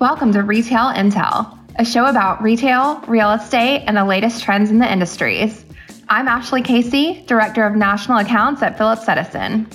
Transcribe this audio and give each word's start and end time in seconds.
Welcome 0.00 0.32
to 0.34 0.44
Retail 0.44 0.92
Intel, 0.92 1.58
a 1.74 1.84
show 1.84 2.06
about 2.06 2.40
retail, 2.40 3.00
real 3.08 3.32
estate, 3.32 3.82
and 3.84 3.96
the 3.96 4.04
latest 4.04 4.44
trends 4.44 4.70
in 4.70 4.78
the 4.78 4.88
industries. 4.88 5.64
I'm 6.08 6.28
Ashley 6.28 6.62
Casey, 6.62 7.24
Director 7.26 7.66
of 7.66 7.74
National 7.74 8.18
Accounts 8.18 8.62
at 8.62 8.78
Phillips 8.78 9.08
Edison. 9.08 9.68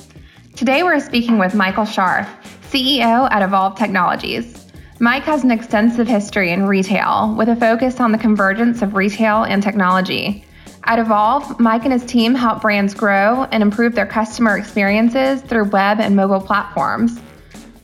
Today 0.56 0.82
we're 0.82 1.02
speaking 1.02 1.40
with 1.40 1.54
Michael 1.54 1.84
Scharf, 1.84 2.26
CEO 2.72 3.30
at 3.32 3.42
Evolv 3.42 3.76
Technologies. 3.76 4.66
Mike 5.02 5.24
has 5.24 5.44
an 5.44 5.52
extensive 5.52 6.08
history 6.08 6.52
in 6.52 6.68
retail 6.68 7.36
with 7.38 7.50
a 7.50 7.58
focus 7.58 8.00
on 8.00 8.14
the 8.14 8.18
convergence 8.18 8.82
of 8.82 8.96
retail 8.96 9.44
and 9.44 9.62
technology. 9.62 10.46
At 10.86 11.06
Evolv, 11.06 11.60
Mike 11.60 11.84
and 11.84 11.92
his 11.92 12.06
team 12.06 12.34
help 12.34 12.62
brands 12.62 12.94
grow 12.94 13.44
and 13.52 13.62
improve 13.62 13.94
their 13.94 14.08
customer 14.08 14.58
experiences 14.58 15.42
through 15.42 15.66
web 15.66 16.00
and 16.00 16.16
mobile 16.16 16.40
platforms. 16.40 17.20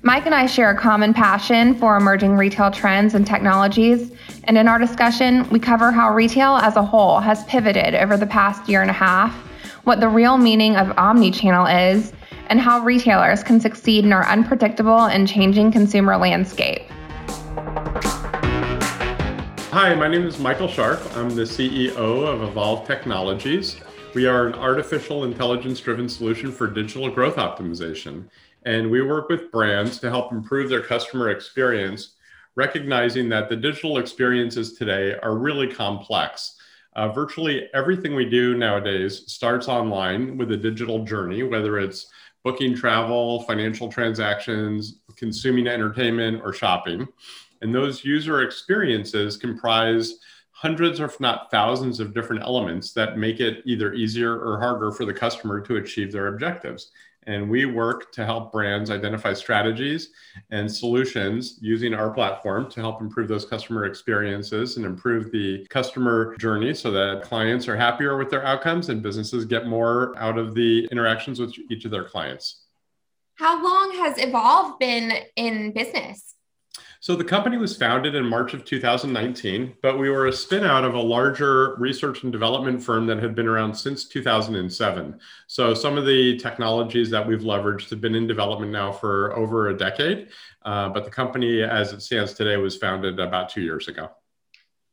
Mike 0.01 0.25
and 0.25 0.33
I 0.33 0.45
share 0.45 0.69
a 0.69 0.77
common 0.77 1.13
passion 1.13 1.75
for 1.75 1.97
emerging 1.97 2.37
retail 2.37 2.71
trends 2.71 3.15
and 3.15 3.27
technologies, 3.27 4.13
and 4.45 4.57
in 4.57 4.65
our 4.69 4.79
discussion, 4.79 5.47
we 5.49 5.59
cover 5.59 5.91
how 5.91 6.13
retail 6.13 6.55
as 6.55 6.77
a 6.77 6.83
whole 6.83 7.19
has 7.19 7.43
pivoted 7.43 7.95
over 7.95 8.15
the 8.15 8.25
past 8.25 8.69
year 8.69 8.81
and 8.81 8.89
a 8.89 8.93
half, 8.93 9.35
what 9.83 9.99
the 9.99 10.07
real 10.07 10.37
meaning 10.37 10.77
of 10.77 10.97
omni-channel 10.97 11.65
is, 11.65 12.13
and 12.47 12.61
how 12.61 12.79
retailers 12.79 13.43
can 13.43 13.59
succeed 13.59 14.05
in 14.05 14.13
our 14.13 14.25
unpredictable 14.25 15.01
and 15.01 15.27
changing 15.27 15.69
consumer 15.69 16.15
landscape. 16.15 16.83
Hi, 19.71 19.93
my 19.95 20.07
name 20.07 20.25
is 20.25 20.39
Michael 20.39 20.69
Scharf. 20.69 21.17
I'm 21.17 21.29
the 21.31 21.41
CEO 21.41 21.97
of 21.97 22.53
Evolv 22.53 22.87
Technologies. 22.87 23.81
We 24.15 24.27
are 24.27 24.47
an 24.47 24.55
artificial 24.55 25.25
intelligence 25.25 25.81
driven 25.81 26.07
solution 26.07 26.53
for 26.53 26.67
digital 26.67 27.11
growth 27.11 27.35
optimization. 27.35 28.23
And 28.65 28.91
we 28.91 29.01
work 29.01 29.29
with 29.29 29.51
brands 29.51 29.99
to 29.99 30.09
help 30.09 30.31
improve 30.31 30.69
their 30.69 30.83
customer 30.83 31.29
experience, 31.29 32.15
recognizing 32.55 33.29
that 33.29 33.49
the 33.49 33.55
digital 33.55 33.97
experiences 33.97 34.73
today 34.73 35.15
are 35.23 35.37
really 35.37 35.67
complex. 35.67 36.55
Uh, 36.95 37.07
virtually 37.07 37.69
everything 37.73 38.15
we 38.15 38.25
do 38.25 38.55
nowadays 38.55 39.23
starts 39.31 39.67
online 39.67 40.37
with 40.37 40.51
a 40.51 40.57
digital 40.57 41.05
journey, 41.05 41.43
whether 41.43 41.79
it's 41.79 42.07
booking 42.43 42.75
travel, 42.75 43.43
financial 43.43 43.89
transactions, 43.89 44.99
consuming 45.15 45.67
entertainment, 45.67 46.41
or 46.43 46.53
shopping. 46.53 47.07
And 47.61 47.73
those 47.73 48.03
user 48.03 48.41
experiences 48.41 49.37
comprise 49.37 50.15
hundreds, 50.51 50.99
if 50.99 51.19
not 51.19 51.49
thousands, 51.51 51.99
of 51.99 52.13
different 52.13 52.43
elements 52.43 52.91
that 52.93 53.17
make 53.17 53.39
it 53.39 53.61
either 53.65 53.93
easier 53.93 54.37
or 54.37 54.59
harder 54.59 54.91
for 54.91 55.05
the 55.05 55.13
customer 55.13 55.61
to 55.61 55.77
achieve 55.77 56.11
their 56.11 56.27
objectives. 56.27 56.91
And 57.29 57.47
we 57.47 57.65
work 57.67 58.11
to 58.13 58.25
help 58.25 58.51
brands 58.51 58.89
identify 58.89 59.33
strategies 59.33 60.09
and 60.49 60.69
solutions 60.69 61.59
using 61.61 61.93
our 61.93 62.09
platform 62.09 62.71
to 62.71 62.79
help 62.79 63.01
improve 63.01 63.27
those 63.27 63.45
customer 63.45 63.85
experiences 63.85 64.77
and 64.77 64.85
improve 64.85 65.31
the 65.31 65.67
customer 65.69 66.35
journey 66.37 66.73
so 66.73 66.89
that 66.89 67.21
clients 67.21 67.67
are 67.67 67.77
happier 67.77 68.17
with 68.17 68.31
their 68.31 68.43
outcomes 68.43 68.89
and 68.89 69.03
businesses 69.03 69.45
get 69.45 69.67
more 69.67 70.17
out 70.17 70.39
of 70.39 70.55
the 70.55 70.87
interactions 70.91 71.39
with 71.39 71.53
each 71.69 71.85
of 71.85 71.91
their 71.91 72.05
clients. 72.05 72.65
How 73.35 73.63
long 73.63 73.95
has 73.97 74.17
Evolv 74.17 74.79
been 74.79 75.13
in 75.35 75.71
business? 75.71 76.33
So 77.01 77.15
the 77.15 77.23
company 77.23 77.55
was 77.55 77.77
founded 77.77 78.13
in 78.13 78.25
March 78.25 78.53
of 78.53 78.65
2019, 78.65 79.77
but 79.81 79.97
we 79.97 80.09
were 80.09 80.27
a 80.27 80.33
spin 80.33 80.65
out 80.65 80.83
of 80.83 80.95
a 80.95 81.01
larger 81.01 81.75
research 81.75 82.23
and 82.23 82.31
development 82.31 82.83
firm 82.83 83.07
that 83.07 83.23
had 83.23 83.35
been 83.35 83.47
around 83.47 83.73
since 83.73 84.03
2007. 84.03 85.17
So 85.47 85.73
some 85.73 85.97
of 85.97 86.05
the 86.05 86.37
technologies 86.37 87.09
that 87.11 87.25
we've 87.25 87.39
leveraged 87.39 87.89
have 87.91 88.01
been 88.01 88.15
in 88.15 88.27
development 88.27 88.73
now 88.73 88.91
for 88.91 89.33
over 89.37 89.69
a 89.69 89.77
decade, 89.77 90.27
uh, 90.65 90.89
but 90.89 91.05
the 91.05 91.11
company 91.11 91.61
as 91.61 91.93
it 91.93 92.01
stands 92.01 92.33
today 92.33 92.57
was 92.57 92.75
founded 92.75 93.17
about 93.17 93.47
two 93.47 93.61
years 93.61 93.87
ago 93.87 94.09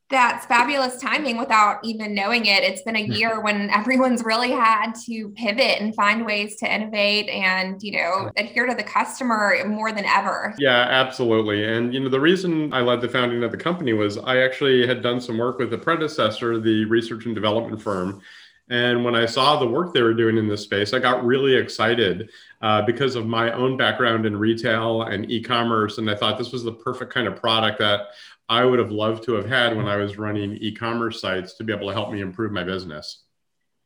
that's 0.09 0.47
fabulous 0.47 1.01
timing 1.01 1.37
without 1.37 1.81
even 1.83 2.15
knowing 2.15 2.47
it. 2.47 2.63
It's 2.63 2.83
been 2.83 2.95
a 2.95 3.01
year 3.01 3.41
when 3.41 3.71
everyone's 3.71 4.23
really 4.23 4.53
had 4.53 4.93
to 5.07 5.31
pivot 5.31 5.81
and 5.81 5.95
find 5.97 6.25
ways 6.25 6.57
to 6.57 6.73
innovate 6.73 7.29
and, 7.29 7.83
you 7.83 7.99
know, 7.99 8.31
adhere 8.37 8.67
to 8.67 8.75
the 8.75 8.85
customer 8.85 9.57
more 9.67 9.91
than 9.91 10.05
ever. 10.05 10.55
Yeah, 10.59 10.87
absolutely. 10.89 11.65
And, 11.65 11.93
you 11.93 11.99
know, 11.99 12.09
the 12.09 12.21
reason 12.21 12.73
I 12.73 12.83
led 12.83 13.01
the 13.01 13.09
founding 13.09 13.43
of 13.43 13.51
the 13.51 13.57
company 13.57 13.95
was 13.95 14.17
I 14.17 14.39
actually 14.39 14.87
had 14.87 15.03
done 15.03 15.21
some 15.21 15.39
work 15.39 15.59
with 15.59 15.71
the 15.71 15.79
predecessor, 15.79 16.61
the 16.61 16.85
research 16.85 17.27
and 17.27 17.35
development 17.35 17.83
firm. 17.83 18.23
And 18.69 19.05
when 19.05 19.15
I 19.15 19.27
saw 19.27 19.59
the 19.59 19.67
work 19.67 19.95
they 19.95 20.03
were 20.03 20.15
doing 20.15 20.39
in 20.39 20.49
this 20.49 20.63
space, 20.63 20.93
I 20.93 20.99
got 20.99 21.25
really 21.25 21.55
excited 21.55 22.31
uh, 22.63 22.83
because 22.83 23.15
of 23.15 23.25
my 23.25 23.53
own 23.53 23.77
background 23.77 24.27
in 24.27 24.37
retail 24.37 25.03
and 25.03 25.31
e 25.31 25.41
commerce. 25.41 25.99
And 25.99 26.11
I 26.11 26.17
thought 26.17 26.37
this 26.37 26.51
was 26.53 26.65
the 26.65 26.73
perfect 26.73 27.15
kind 27.15 27.29
of 27.29 27.37
product 27.37 27.79
that 27.79 28.09
I 28.49 28.65
would 28.65 28.79
have 28.79 28.93
loved 28.93 29.25
to 29.25 29.33
have 29.35 29.47
had 29.47 29.77
when 29.77 29.89
I 29.89 29.97
was 29.97 30.19
running 30.19 30.57
e-commerce 30.57 31.21
sites 31.21 31.55
to 31.55 31.65
be 31.65 31.73
able 31.73 31.89
to 31.89 31.95
help 31.95 32.13
me 32.13 32.21
improve 32.21 32.53
my 32.53 32.65
business. 32.65 33.25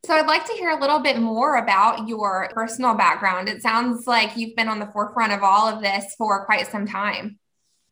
So 0.05 0.15
I'd 0.15 0.27
like 0.27 0.45
to 0.45 0.53
hear 0.53 0.71
a 0.71 0.79
little 0.79 0.99
bit 0.99 1.19
more 1.19 1.57
about 1.57 2.07
your 2.07 2.49
personal 2.53 2.95
background. 2.95 3.49
It 3.49 3.61
sounds 3.61 4.07
like 4.07 4.35
you've 4.35 4.55
been 4.55 4.67
on 4.67 4.79
the 4.79 4.89
forefront 4.93 5.31
of 5.31 5.43
all 5.43 5.67
of 5.67 5.81
this 5.81 6.15
for 6.17 6.45
quite 6.45 6.67
some 6.67 6.87
time. 6.87 7.37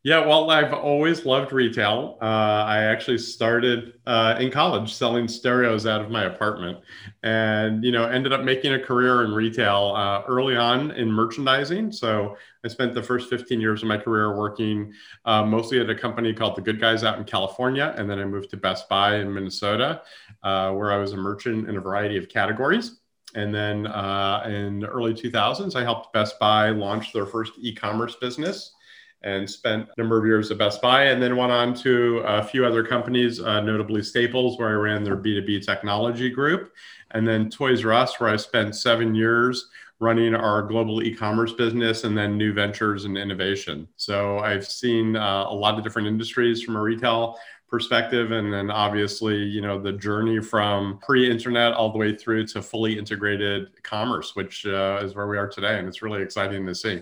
Yeah, 0.02 0.26
well, 0.26 0.50
I've 0.50 0.72
always 0.72 1.26
loved 1.26 1.52
retail. 1.52 2.18
Uh, 2.22 2.24
I 2.26 2.84
actually 2.84 3.18
started 3.18 3.96
uh, 4.08 4.38
in 4.40 4.50
college 4.50 4.94
selling 4.94 5.28
stereos 5.28 5.86
out 5.86 6.00
of 6.00 6.10
my 6.10 6.24
apartment, 6.24 6.78
and 7.22 7.84
you 7.84 7.92
know, 7.92 8.06
ended 8.06 8.32
up 8.32 8.46
making 8.46 8.74
a 8.74 8.80
career 8.80 9.26
in 9.26 9.34
retail 9.34 9.94
uh, 9.98 10.24
early 10.26 10.56
on 10.56 10.92
in 10.92 11.12
merchandising. 11.12 11.92
So 11.92 12.38
I 12.64 12.70
spent 12.70 12.94
the 12.94 13.04
first 13.04 13.30
15 13.30 13.60
years 13.60 13.82
of 13.82 13.90
my 13.90 13.98
career 13.98 14.38
working 14.38 14.94
uh, 15.26 15.44
mostly 15.44 15.82
at 15.82 15.90
a 15.90 15.96
company 15.96 16.34
called 16.34 16.56
The 16.56 16.62
Good 16.62 16.80
Guys 16.80 17.04
out 17.04 17.18
in 17.18 17.26
California, 17.26 17.94
and 17.98 18.10
then 18.10 18.20
I 18.20 18.26
moved 18.26 18.52
to 18.52 18.58
Best 18.58 18.88
Buy 18.88 19.18
in 19.18 19.34
Minnesota, 19.34 20.02
uh, 20.44 20.72
where 20.72 20.94
I 20.94 20.98
was 20.98 21.12
a 21.12 21.18
merchant 21.18 21.68
in 21.68 21.76
a 21.76 21.82
variety 21.82 22.16
of 22.16 22.30
categories. 22.30 23.02
And 23.36 23.54
then 23.54 23.86
uh, 23.86 24.44
in 24.48 24.80
the 24.80 24.88
early 24.88 25.14
2000s, 25.14 25.76
I 25.76 25.84
helped 25.84 26.14
Best 26.14 26.40
Buy 26.40 26.70
launch 26.70 27.12
their 27.12 27.26
first 27.26 27.52
e-commerce 27.60 28.16
business 28.16 28.76
and 29.24 29.50
spent 29.50 29.88
a 29.90 30.02
number 30.02 30.18
of 30.18 30.26
years 30.26 30.50
at 30.50 30.58
Best 30.58 30.82
Buy 30.82 31.06
and 31.06 31.22
then 31.22 31.36
went 31.36 31.52
on 31.52 31.74
to 31.76 32.20
a 32.20 32.44
few 32.44 32.66
other 32.66 32.84
companies, 32.84 33.42
uh, 33.42 33.60
notably 33.60 34.02
Staples, 34.02 34.58
where 34.58 34.70
I 34.70 34.74
ran 34.74 35.04
their 35.04 35.18
B2B 35.18 35.66
technology 35.66 36.30
group, 36.30 36.74
and 37.12 37.28
then 37.28 37.50
Toys 37.50 37.84
R 37.84 37.94
Us, 37.94 38.20
where 38.20 38.30
I 38.30 38.38
spent 38.38 38.76
seven 38.76 39.14
years 39.14 39.70
running 40.00 40.34
our 40.34 40.62
global 40.62 41.04
e-commerce 41.04 41.52
business 41.52 42.06
and 42.06 42.18
then 42.18 42.38
new 42.38 42.54
ventures 42.54 43.04
and 43.04 43.18
innovation. 43.18 43.86
So 43.98 44.40
I've 44.40 44.66
seen 44.66 45.18
uh, 45.18 45.46
a 45.50 45.54
lot 45.54 45.78
of 45.78 45.84
different 45.84 46.08
industries 46.08 46.64
from 46.64 46.78
a 46.78 46.82
retail 46.82 47.38
perspective 47.70 48.32
and 48.32 48.52
then 48.52 48.72
obviously 48.72 49.38
you 49.38 49.62
know 49.62 49.80
the 49.80 49.92
journey 49.92 50.42
from 50.42 51.00
pre-internet 51.04 51.74
all 51.74 51.92
the 51.92 51.98
way 51.98 52.16
through 52.16 52.44
to 52.44 52.62
fully 52.62 52.98
integrated 52.98 53.68
commerce 53.84 54.36
which 54.36 54.66
uh, 54.66 55.00
is 55.04 55.14
where 55.14 55.28
we 55.28 55.38
are 55.38 55.48
today 55.48 55.78
and 55.78 55.88
it's 55.88 56.02
really 56.02 56.22
exciting 56.22 56.66
to 56.66 56.74
see 56.74 57.02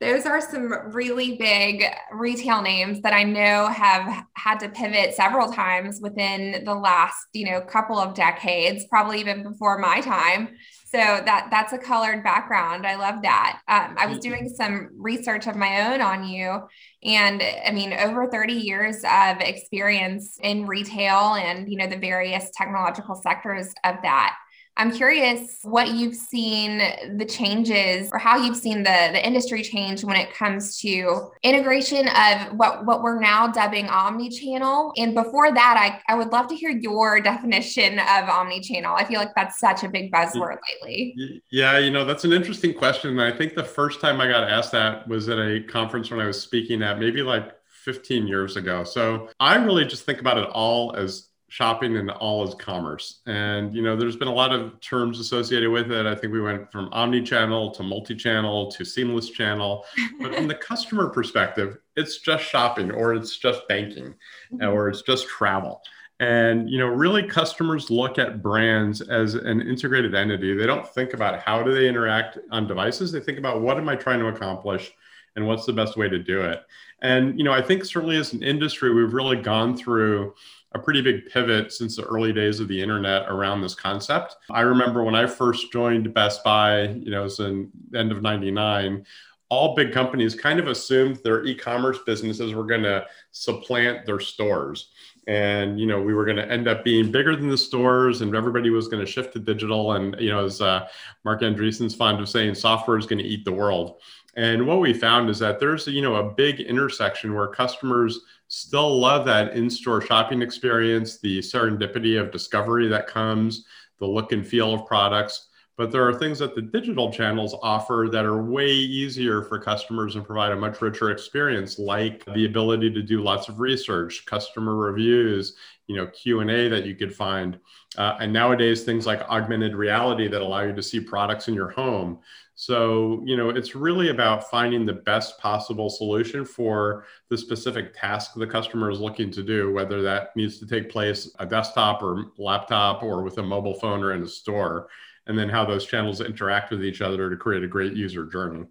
those 0.00 0.24
are 0.24 0.40
some 0.40 0.72
really 0.92 1.36
big 1.36 1.84
retail 2.10 2.62
names 2.62 3.02
that 3.02 3.12
I 3.12 3.22
know 3.22 3.66
have 3.66 4.24
had 4.34 4.58
to 4.60 4.70
pivot 4.70 5.14
several 5.14 5.52
times 5.52 6.00
within 6.00 6.64
the 6.64 6.74
last, 6.74 7.16
you 7.34 7.50
know, 7.50 7.60
couple 7.60 7.98
of 7.98 8.14
decades, 8.14 8.86
probably 8.88 9.20
even 9.20 9.42
before 9.42 9.76
my 9.78 10.00
time. 10.00 10.56
So 10.86 10.98
that 10.98 11.48
that's 11.50 11.72
a 11.72 11.78
colored 11.78 12.24
background. 12.24 12.86
I 12.86 12.96
love 12.96 13.22
that. 13.22 13.60
Um, 13.68 13.94
I 13.96 14.06
was 14.06 14.18
doing 14.18 14.48
some 14.48 14.88
research 14.96 15.46
of 15.46 15.54
my 15.54 15.92
own 15.92 16.00
on 16.00 16.26
you, 16.26 16.62
and 17.04 17.42
I 17.64 17.70
mean, 17.70 17.92
over 17.92 18.26
30 18.26 18.54
years 18.54 19.04
of 19.04 19.40
experience 19.40 20.38
in 20.42 20.66
retail 20.66 21.34
and 21.34 21.70
you 21.70 21.76
know 21.76 21.86
the 21.86 21.96
various 21.96 22.50
technological 22.56 23.14
sectors 23.14 23.68
of 23.84 23.96
that. 24.02 24.36
I'm 24.80 24.90
curious 24.90 25.58
what 25.62 25.90
you've 25.90 26.14
seen 26.14 26.78
the 27.18 27.26
changes 27.26 28.08
or 28.14 28.18
how 28.18 28.38
you've 28.38 28.56
seen 28.56 28.78
the, 28.78 29.10
the 29.12 29.22
industry 29.24 29.62
change 29.62 30.02
when 30.04 30.16
it 30.16 30.32
comes 30.32 30.78
to 30.78 31.30
integration 31.42 32.08
of 32.08 32.56
what, 32.56 32.86
what 32.86 33.02
we're 33.02 33.20
now 33.20 33.46
dubbing 33.46 33.88
omni-channel. 33.88 34.94
And 34.96 35.14
before 35.14 35.52
that, 35.52 35.76
I, 36.08 36.10
I 36.10 36.16
would 36.16 36.32
love 36.32 36.48
to 36.48 36.56
hear 36.56 36.70
your 36.70 37.20
definition 37.20 37.98
of 37.98 38.30
omni-channel. 38.30 38.96
I 38.96 39.04
feel 39.04 39.20
like 39.20 39.34
that's 39.36 39.60
such 39.60 39.84
a 39.84 39.88
big 39.90 40.10
buzzword 40.10 40.56
lately. 40.72 41.42
Yeah, 41.50 41.76
you 41.76 41.90
know, 41.90 42.06
that's 42.06 42.24
an 42.24 42.32
interesting 42.32 42.72
question. 42.72 43.10
And 43.10 43.20
I 43.20 43.36
think 43.36 43.56
the 43.56 43.64
first 43.64 44.00
time 44.00 44.18
I 44.18 44.28
got 44.28 44.50
asked 44.50 44.72
that 44.72 45.06
was 45.06 45.28
at 45.28 45.38
a 45.38 45.60
conference 45.60 46.10
when 46.10 46.20
I 46.20 46.26
was 46.26 46.40
speaking 46.40 46.82
at 46.82 46.98
maybe 46.98 47.20
like 47.20 47.52
15 47.84 48.26
years 48.26 48.56
ago. 48.56 48.84
So 48.84 49.28
I 49.38 49.56
really 49.56 49.84
just 49.84 50.04
think 50.04 50.20
about 50.20 50.38
it 50.38 50.48
all 50.48 50.96
as 50.96 51.29
shopping 51.50 51.96
and 51.96 52.10
all 52.12 52.46
is 52.46 52.54
commerce. 52.54 53.20
And 53.26 53.74
you 53.74 53.82
know, 53.82 53.96
there's 53.96 54.16
been 54.16 54.28
a 54.28 54.32
lot 54.32 54.52
of 54.52 54.80
terms 54.80 55.18
associated 55.18 55.68
with 55.68 55.90
it. 55.90 56.06
I 56.06 56.14
think 56.14 56.32
we 56.32 56.40
went 56.40 56.70
from 56.70 56.88
omni-channel 56.92 57.72
to 57.72 57.82
multi-channel 57.82 58.70
to 58.70 58.84
seamless 58.84 59.30
channel. 59.30 59.84
But 60.20 60.34
from 60.34 60.46
the 60.46 60.54
customer 60.70 61.08
perspective, 61.08 61.78
it's 61.96 62.18
just 62.18 62.44
shopping 62.44 62.92
or 62.92 63.14
it's 63.14 63.36
just 63.36 63.66
banking 63.66 64.14
mm-hmm. 64.52 64.68
or 64.68 64.88
it's 64.88 65.02
just 65.02 65.26
travel. 65.26 65.82
And 66.20 66.70
you 66.70 66.78
know, 66.78 66.86
really 66.86 67.24
customers 67.24 67.90
look 67.90 68.18
at 68.18 68.42
brands 68.42 69.00
as 69.00 69.34
an 69.34 69.60
integrated 69.60 70.14
entity. 70.14 70.54
They 70.54 70.66
don't 70.66 70.86
think 70.86 71.14
about 71.14 71.40
how 71.40 71.64
do 71.64 71.74
they 71.74 71.88
interact 71.88 72.38
on 72.52 72.68
devices. 72.68 73.10
They 73.10 73.20
think 73.20 73.38
about 73.38 73.60
what 73.60 73.76
am 73.76 73.88
I 73.88 73.96
trying 73.96 74.20
to 74.20 74.28
accomplish 74.28 74.92
and 75.34 75.48
what's 75.48 75.66
the 75.66 75.72
best 75.72 75.96
way 75.96 76.08
to 76.08 76.18
do 76.18 76.42
it. 76.42 76.62
And 77.02 77.36
you 77.36 77.44
know, 77.44 77.52
I 77.52 77.62
think 77.62 77.84
certainly 77.84 78.16
as 78.16 78.34
an 78.34 78.44
industry, 78.44 78.94
we've 78.94 79.14
really 79.14 79.36
gone 79.36 79.76
through 79.76 80.34
a 80.72 80.78
pretty 80.78 81.02
big 81.02 81.26
pivot 81.26 81.72
since 81.72 81.96
the 81.96 82.04
early 82.04 82.32
days 82.32 82.60
of 82.60 82.68
the 82.68 82.80
internet 82.80 83.28
around 83.28 83.60
this 83.60 83.74
concept. 83.74 84.36
I 84.50 84.60
remember 84.60 85.02
when 85.02 85.16
I 85.16 85.26
first 85.26 85.72
joined 85.72 86.14
Best 86.14 86.44
Buy, 86.44 86.88
you 86.88 87.10
know, 87.10 87.22
it 87.22 87.24
was 87.24 87.40
in 87.40 87.70
end 87.94 88.12
of 88.12 88.22
99, 88.22 89.04
all 89.50 89.74
big 89.74 89.92
companies 89.92 90.34
kind 90.34 90.60
of 90.60 90.68
assumed 90.68 91.16
their 91.16 91.44
e-commerce 91.44 91.98
businesses 92.06 92.54
were 92.54 92.64
going 92.64 92.84
to 92.84 93.04
supplant 93.32 94.06
their 94.06 94.20
stores. 94.20 94.90
And 95.26 95.78
you 95.78 95.86
know 95.86 96.00
we 96.00 96.14
were 96.14 96.24
going 96.24 96.38
to 96.38 96.50
end 96.50 96.66
up 96.66 96.82
being 96.82 97.12
bigger 97.12 97.36
than 97.36 97.50
the 97.50 97.58
stores 97.58 98.20
and 98.20 98.34
everybody 98.34 98.70
was 98.70 98.88
going 98.88 99.04
to 99.04 99.10
shift 99.10 99.34
to 99.34 99.38
digital. 99.38 99.92
And 99.92 100.16
you 100.18 100.30
know 100.30 100.44
as 100.44 100.60
uh, 100.60 100.88
marc 101.24 101.42
andreessen's 101.42 101.94
fond 101.94 102.20
of 102.20 102.28
saying 102.28 102.54
software 102.54 102.96
is 102.96 103.06
going 103.06 103.18
to 103.18 103.28
eat 103.28 103.44
the 103.44 103.52
world. 103.52 104.00
And 104.36 104.66
what 104.66 104.80
we 104.80 104.92
found 104.92 105.28
is 105.28 105.38
that 105.40 105.60
there's 105.60 105.86
you 105.86 106.00
know 106.00 106.16
a 106.16 106.32
big 106.32 106.60
intersection 106.60 107.34
where 107.34 107.48
customers 107.48 108.20
still 108.50 108.98
love 109.00 109.24
that 109.24 109.54
in-store 109.54 110.02
shopping 110.02 110.42
experience 110.42 111.18
the 111.18 111.38
serendipity 111.38 112.20
of 112.20 112.30
discovery 112.30 112.88
that 112.88 113.06
comes 113.06 113.64
the 113.98 114.06
look 114.06 114.32
and 114.32 114.46
feel 114.46 114.74
of 114.74 114.86
products 114.86 115.48
but 115.80 115.90
there 115.90 116.06
are 116.06 116.12
things 116.12 116.38
that 116.40 116.54
the 116.54 116.60
digital 116.60 117.10
channels 117.10 117.56
offer 117.62 118.06
that 118.12 118.26
are 118.26 118.42
way 118.42 118.68
easier 118.68 119.40
for 119.40 119.58
customers 119.58 120.14
and 120.14 120.26
provide 120.26 120.52
a 120.52 120.56
much 120.56 120.82
richer 120.82 121.10
experience, 121.10 121.78
like 121.78 122.22
the 122.34 122.44
ability 122.44 122.90
to 122.90 123.00
do 123.00 123.22
lots 123.22 123.48
of 123.48 123.60
research, 123.60 124.26
customer 124.26 124.76
reviews, 124.76 125.56
you 125.86 125.96
know, 125.96 126.06
Q&A 126.08 126.68
that 126.68 126.84
you 126.84 126.94
could 126.94 127.16
find. 127.16 127.58
Uh, 127.96 128.14
and 128.20 128.30
nowadays, 128.30 128.82
things 128.82 129.06
like 129.06 129.22
augmented 129.30 129.74
reality 129.74 130.28
that 130.28 130.42
allow 130.42 130.60
you 130.60 130.74
to 130.74 130.82
see 130.82 131.00
products 131.00 131.48
in 131.48 131.54
your 131.54 131.70
home. 131.70 132.18
So, 132.60 133.22
you 133.24 133.38
know, 133.38 133.48
it's 133.48 133.74
really 133.74 134.10
about 134.10 134.50
finding 134.50 134.84
the 134.84 134.92
best 134.92 135.38
possible 135.38 135.88
solution 135.88 136.44
for 136.44 137.06
the 137.30 137.38
specific 137.38 137.98
task 137.98 138.32
the 138.36 138.46
customer 138.46 138.90
is 138.90 139.00
looking 139.00 139.30
to 139.30 139.42
do, 139.42 139.72
whether 139.72 140.02
that 140.02 140.36
needs 140.36 140.58
to 140.58 140.66
take 140.66 140.90
place 140.90 141.34
a 141.38 141.46
desktop 141.46 142.02
or 142.02 142.32
laptop 142.36 143.02
or 143.02 143.22
with 143.22 143.38
a 143.38 143.42
mobile 143.42 143.72
phone 143.72 144.02
or 144.02 144.12
in 144.12 144.22
a 144.22 144.28
store 144.28 144.88
and 145.26 145.38
then 145.38 145.48
how 145.48 145.64
those 145.64 145.86
channels 145.86 146.20
interact 146.20 146.70
with 146.70 146.84
each 146.84 147.00
other 147.00 147.30
to 147.30 147.36
create 147.36 147.64
a 147.64 147.66
great 147.66 147.94
user 147.94 148.26
journey. 148.26 148.66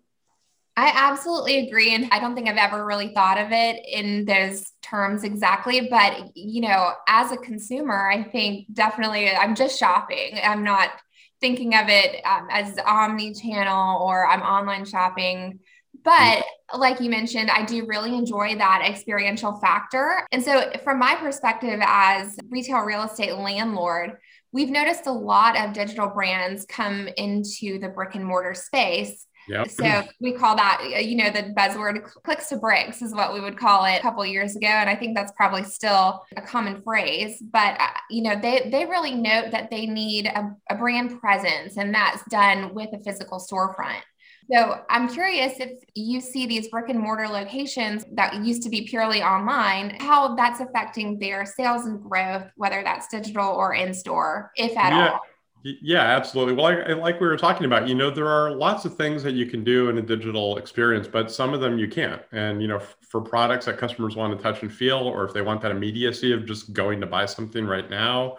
I 0.78 0.92
absolutely 0.94 1.68
agree. 1.68 1.96
And 1.96 2.10
I 2.12 2.20
don't 2.20 2.36
think 2.36 2.48
I've 2.48 2.58
ever 2.58 2.86
really 2.86 3.12
thought 3.16 3.40
of 3.40 3.48
it 3.52 3.84
in 3.92 4.24
those 4.26 4.72
terms 4.84 5.24
exactly. 5.24 5.88
But, 5.90 6.38
you 6.38 6.62
know, 6.62 6.92
as 7.08 7.32
a 7.32 7.38
consumer, 7.38 8.08
I 8.08 8.22
think 8.22 8.72
definitely 8.72 9.32
I'm 9.32 9.56
just 9.56 9.80
shopping. 9.80 10.40
I'm 10.44 10.64
not 10.64 10.92
thinking 11.42 11.76
of 11.76 11.88
it 11.88 12.24
um, 12.26 12.48
as 12.50 12.78
omni 12.86 13.34
channel 13.34 14.02
or 14.02 14.28
I'm 14.28 14.42
online 14.42 14.86
shopping. 14.86 15.60
But 16.04 16.44
like 16.78 17.02
you 17.02 17.10
mentioned, 17.10 17.50
I 17.50 17.66
do 17.66 17.86
really 17.86 18.16
enjoy 18.16 18.56
that 18.56 18.84
experiential 18.86 19.60
factor. 19.60 20.26
And 20.32 20.44
so, 20.44 20.72
from 20.84 21.00
my 21.00 21.16
perspective 21.16 21.80
as 21.84 22.38
retail 22.50 22.80
real 22.80 23.04
estate 23.04 23.36
landlord, 23.36 24.18
we've 24.52 24.70
noticed 24.70 25.08
a 25.08 25.12
lot 25.12 25.60
of 25.60 25.74
digital 25.74 26.08
brands 26.08 26.66
come 26.66 27.10
into 27.18 27.80
the 27.80 27.90
brick 27.90 28.16
and 28.16 28.26
mortar 28.26 28.54
space. 28.54 29.26
Yep. 29.50 29.70
So 29.72 30.04
we 30.20 30.34
call 30.34 30.56
that, 30.58 30.80
uh, 30.82 31.00
you 31.00 31.18
know, 31.18 31.32
the 31.32 31.54
buzzword 31.58 32.04
clicks 32.24 32.50
to 32.50 32.58
bricks 32.58 33.02
is 33.02 33.14
what 33.16 33.34
we 33.34 33.42
would 33.42 33.58
call 33.58 33.86
it 33.86 33.98
a 33.98 34.02
couple 34.02 34.24
years 34.26 34.56
ago. 34.56 34.68
And 34.68 34.90
I 34.90 34.96
think 34.96 35.16
that's 35.16 35.32
probably 35.32 35.64
still 35.64 36.24
a 36.38 36.42
common 36.42 36.82
phrase, 36.84 37.42
but, 37.42 37.80
uh, 37.80 37.88
you 38.12 38.22
know, 38.22 38.40
they, 38.40 38.70
they 38.72 38.86
really 38.86 39.16
note 39.16 39.52
that 39.52 39.72
they 39.72 39.88
need 39.88 40.28
a, 40.28 40.56
a 40.70 40.76
brand 40.76 41.20
presence 41.20 41.78
and 41.78 41.94
that's 41.94 42.24
done 42.30 42.76
with 42.76 42.90
a 42.94 43.00
physical 43.00 43.40
storefront. 43.40 44.02
So 44.52 44.82
I'm 44.90 45.08
curious 45.08 45.60
if 45.60 45.84
you 45.94 46.22
see 46.22 46.48
these 46.48 46.70
brick 46.70 46.90
and 46.90 47.00
mortar 47.00 47.28
locations 47.28 48.04
that 48.14 48.44
used 48.44 48.64
to 48.64 48.70
be 48.70 48.82
purely 48.82 49.22
online, 49.22 49.96
how 50.00 50.36
that's 50.36 50.60
affecting 50.60 51.20
their 51.20 51.46
sales 51.46 51.86
and 51.86 52.02
growth, 52.02 52.46
whether 52.56 52.82
that's 52.84 53.08
digital 53.08 53.48
or 53.48 53.76
in 53.76 53.94
store, 53.94 54.52
if 54.56 54.76
at 54.76 54.92
yeah. 54.92 55.10
all. 55.10 55.20
Yeah, 55.64 56.02
absolutely. 56.04 56.54
Well, 56.54 56.68
I, 56.68 56.94
like 56.94 57.20
we 57.20 57.28
were 57.28 57.36
talking 57.36 57.66
about, 57.66 57.86
you 57.88 57.94
know, 57.94 58.10
there 58.10 58.30
are 58.30 58.52
lots 58.52 58.86
of 58.86 58.96
things 58.96 59.22
that 59.24 59.34
you 59.34 59.46
can 59.46 59.66
do 59.66 59.90
in 59.90 59.98
a 59.98 60.02
digital 60.02 60.58
experience, 60.58 61.06
but 61.06 61.30
some 61.30 61.54
of 61.54 61.60
them 61.60 61.78
you 61.78 61.90
can't. 61.90 62.22
And, 62.32 62.62
you 62.62 62.70
know, 62.70 62.80
for 62.80 63.20
products 63.20 63.66
that 63.66 63.78
customers 63.78 64.16
want 64.16 64.38
to 64.38 64.42
touch 64.42 64.62
and 64.62 64.72
feel, 64.72 65.00
or 65.00 65.26
if 65.26 65.34
they 65.34 65.42
want 65.42 65.60
that 65.62 65.72
immediacy 65.72 66.32
of 66.32 66.46
just 66.46 66.72
going 66.72 67.02
to 67.02 67.08
buy 67.08 67.26
something 67.26 67.66
right 67.66 67.90
now, 67.90 68.38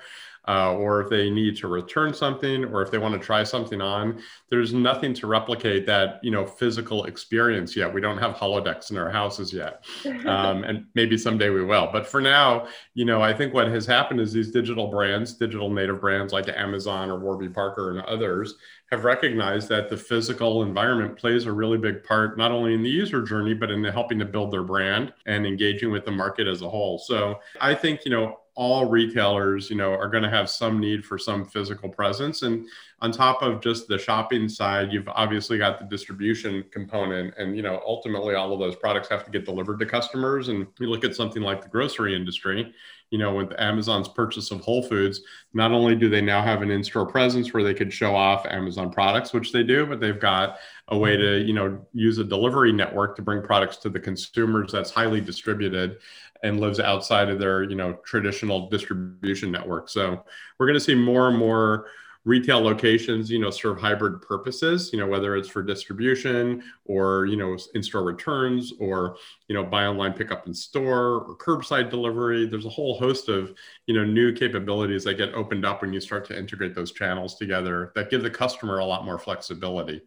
uh, 0.51 0.75
or 0.75 1.01
if 1.03 1.09
they 1.09 1.31
need 1.31 1.57
to 1.57 1.69
return 1.69 2.13
something 2.13 2.65
or 2.67 2.83
if 2.83 2.91
they 2.91 2.99
want 2.99 3.15
to 3.15 3.25
try 3.31 3.43
something 3.43 3.81
on 3.81 4.21
there's 4.51 4.73
nothing 4.73 5.13
to 5.15 5.27
replicate 5.27 5.87
that 5.87 6.19
you 6.23 6.31
know 6.31 6.45
physical 6.45 7.05
experience 7.05 7.77
yet. 7.77 7.93
We 7.93 8.01
don't 8.01 8.19
have 8.19 8.35
holodecks 8.35 8.91
in 8.91 8.97
our 8.99 9.11
houses 9.11 9.53
yet 9.53 9.85
um, 10.27 10.65
and 10.65 10.87
maybe 10.95 11.17
someday 11.17 11.51
we 11.51 11.65
will. 11.65 11.89
But 11.93 12.07
for 12.07 12.21
now 12.21 12.67
you 12.95 13.05
know 13.05 13.23
i 13.23 13.33
think 13.33 13.55
what 13.55 13.69
has 13.69 13.87
happened 13.87 14.21
is 14.21 14.33
these 14.33 14.51
digital 14.51 14.89
brands 14.89 15.35
digital 15.35 15.71
native 15.71 16.01
brands 16.01 16.33
like 16.33 16.49
amazon 16.49 17.09
or 17.11 17.19
warby 17.19 17.49
parker 17.49 17.91
and 17.91 18.01
others 18.03 18.57
have 18.91 19.05
recognized 19.05 19.69
that 19.69 19.89
the 19.89 19.97
physical 19.97 20.63
environment 20.63 21.17
plays 21.17 21.47
a 21.47 21.53
really 21.53 21.79
big 21.79 22.03
part 22.03 22.37
not 22.37 22.51
only 22.51 22.75
in 22.75 22.83
the 22.83 22.91
user 22.91 23.23
journey 23.23 23.55
but 23.55 23.71
in 23.71 23.83
helping 23.85 24.19
to 24.19 24.25
build 24.25 24.51
their 24.51 24.65
brand 24.65 25.13
and 25.27 25.47
engaging 25.47 25.91
with 25.91 26.05
the 26.05 26.11
market 26.11 26.47
as 26.47 26.63
a 26.63 26.69
whole. 26.69 26.99
So 26.99 27.41
i 27.61 27.75
think 27.75 28.05
you 28.05 28.11
know 28.11 28.41
all 28.61 28.85
retailers, 28.85 29.71
you 29.71 29.77
know, 29.77 29.95
are 29.95 30.11
going 30.11 30.23
to 30.23 30.29
have 30.29 30.51
some 30.51 30.79
need 30.79 31.03
for 31.03 31.17
some 31.17 31.47
physical 31.47 31.89
presence. 31.89 32.43
And 32.43 32.67
on 33.01 33.11
top 33.11 33.41
of 33.41 33.63
just 33.63 33.89
the 33.89 33.97
shopping 33.97 34.51
side, 34.51 34.93
you've 34.93 35.09
obviously 35.09 35.57
got 35.57 35.79
the 35.79 35.87
distribution 35.87 36.63
component. 36.71 37.33
And, 37.39 37.57
you 37.57 37.63
know, 37.63 37.81
ultimately 37.87 38.35
all 38.35 38.53
of 38.53 38.61
those 38.61 38.77
products 38.77 39.09
have 39.09 39.25
to 39.25 39.31
get 39.31 39.47
delivered 39.47 39.79
to 39.79 39.87
customers. 39.87 40.49
And 40.49 40.67
you 40.79 40.91
look 40.91 41.05
at 41.05 41.15
something 41.15 41.43
like 41.43 41.63
the 41.63 41.71
grocery 41.71 42.15
industry, 42.15 42.75
you 43.09 43.17
know, 43.17 43.35
with 43.35 43.59
Amazon's 43.59 44.09
purchase 44.09 44.51
of 44.51 44.61
Whole 44.61 44.83
Foods, 44.83 45.23
not 45.55 45.73
only 45.73 45.97
do 45.97 46.11
they 46.11 46.21
now 46.21 46.43
have 46.43 46.61
an 46.61 46.71
in-store 46.71 47.07
presence 47.07 47.55
where 47.55 47.65
they 47.65 47.73
could 47.73 47.91
show 47.91 48.15
off 48.15 48.45
Amazon 48.45 48.93
products, 48.93 49.33
which 49.33 49.53
they 49.53 49.63
do, 49.63 49.87
but 49.87 50.01
they've 50.01 50.21
got 50.21 50.59
a 50.89 50.99
way 50.99 51.17
to, 51.17 51.39
you 51.39 51.55
know, 51.55 51.81
use 51.95 52.19
a 52.19 52.25
delivery 52.25 52.73
network 52.73 53.17
to 53.17 53.23
bring 53.23 53.41
products 53.43 53.79
to 53.79 53.89
the 53.89 53.99
consumers 53.99 54.71
that's 54.71 54.91
highly 54.91 55.23
distributed 55.23 55.97
and 56.43 56.61
lives 56.61 56.81
outside 56.81 57.29
of 57.29 57.39
their 57.39 57.63
you 57.65 57.77
know 57.77 57.95
traditional 58.05 58.69
distribution 58.69 59.51
network. 59.51 59.89
So 59.89 60.25
we're 60.59 60.67
going 60.67 60.79
to 60.79 60.85
see 60.85 60.95
more 60.95 61.29
and 61.29 61.39
more 61.39 61.87
retail 62.25 62.61
locations 62.61 63.31
you 63.31 63.39
know 63.39 63.51
serve 63.51 63.81
hybrid 63.81 64.21
purposes 64.21 64.91
you 64.93 64.99
know 64.99 65.07
whether 65.07 65.37
it's 65.37 65.49
for 65.49 65.63
distribution 65.63 66.63
or 66.85 67.25
you 67.25 67.37
know 67.37 67.57
in-store 67.75 68.03
returns 68.03 68.75
or 68.79 69.17
you 69.49 69.55
know 69.55 69.65
buy 69.65 69.87
online 69.87 70.13
pick 70.13 70.31
up 70.31 70.47
in 70.47 70.53
store 70.53 71.25
or 71.25 71.37
curbside 71.39 71.89
delivery. 71.89 72.47
There's 72.47 72.67
a 72.67 72.71
whole 72.71 72.99
host 72.99 73.29
of 73.29 73.55
you 73.87 73.95
know 73.95 74.05
new 74.05 74.33
capabilities 74.33 75.05
that 75.05 75.15
get 75.15 75.33
opened 75.35 75.65
up 75.65 75.81
when 75.81 75.93
you 75.93 76.01
start 76.01 76.27
to 76.27 76.39
integrate 76.39 76.75
those 76.75 76.93
channels 76.93 77.37
together 77.37 77.93
that 77.95 78.11
give 78.11 78.23
the 78.23 78.31
customer 78.31 78.79
a 78.79 78.85
lot 78.85 79.05
more 79.07 79.19
flexibility 79.19 80.03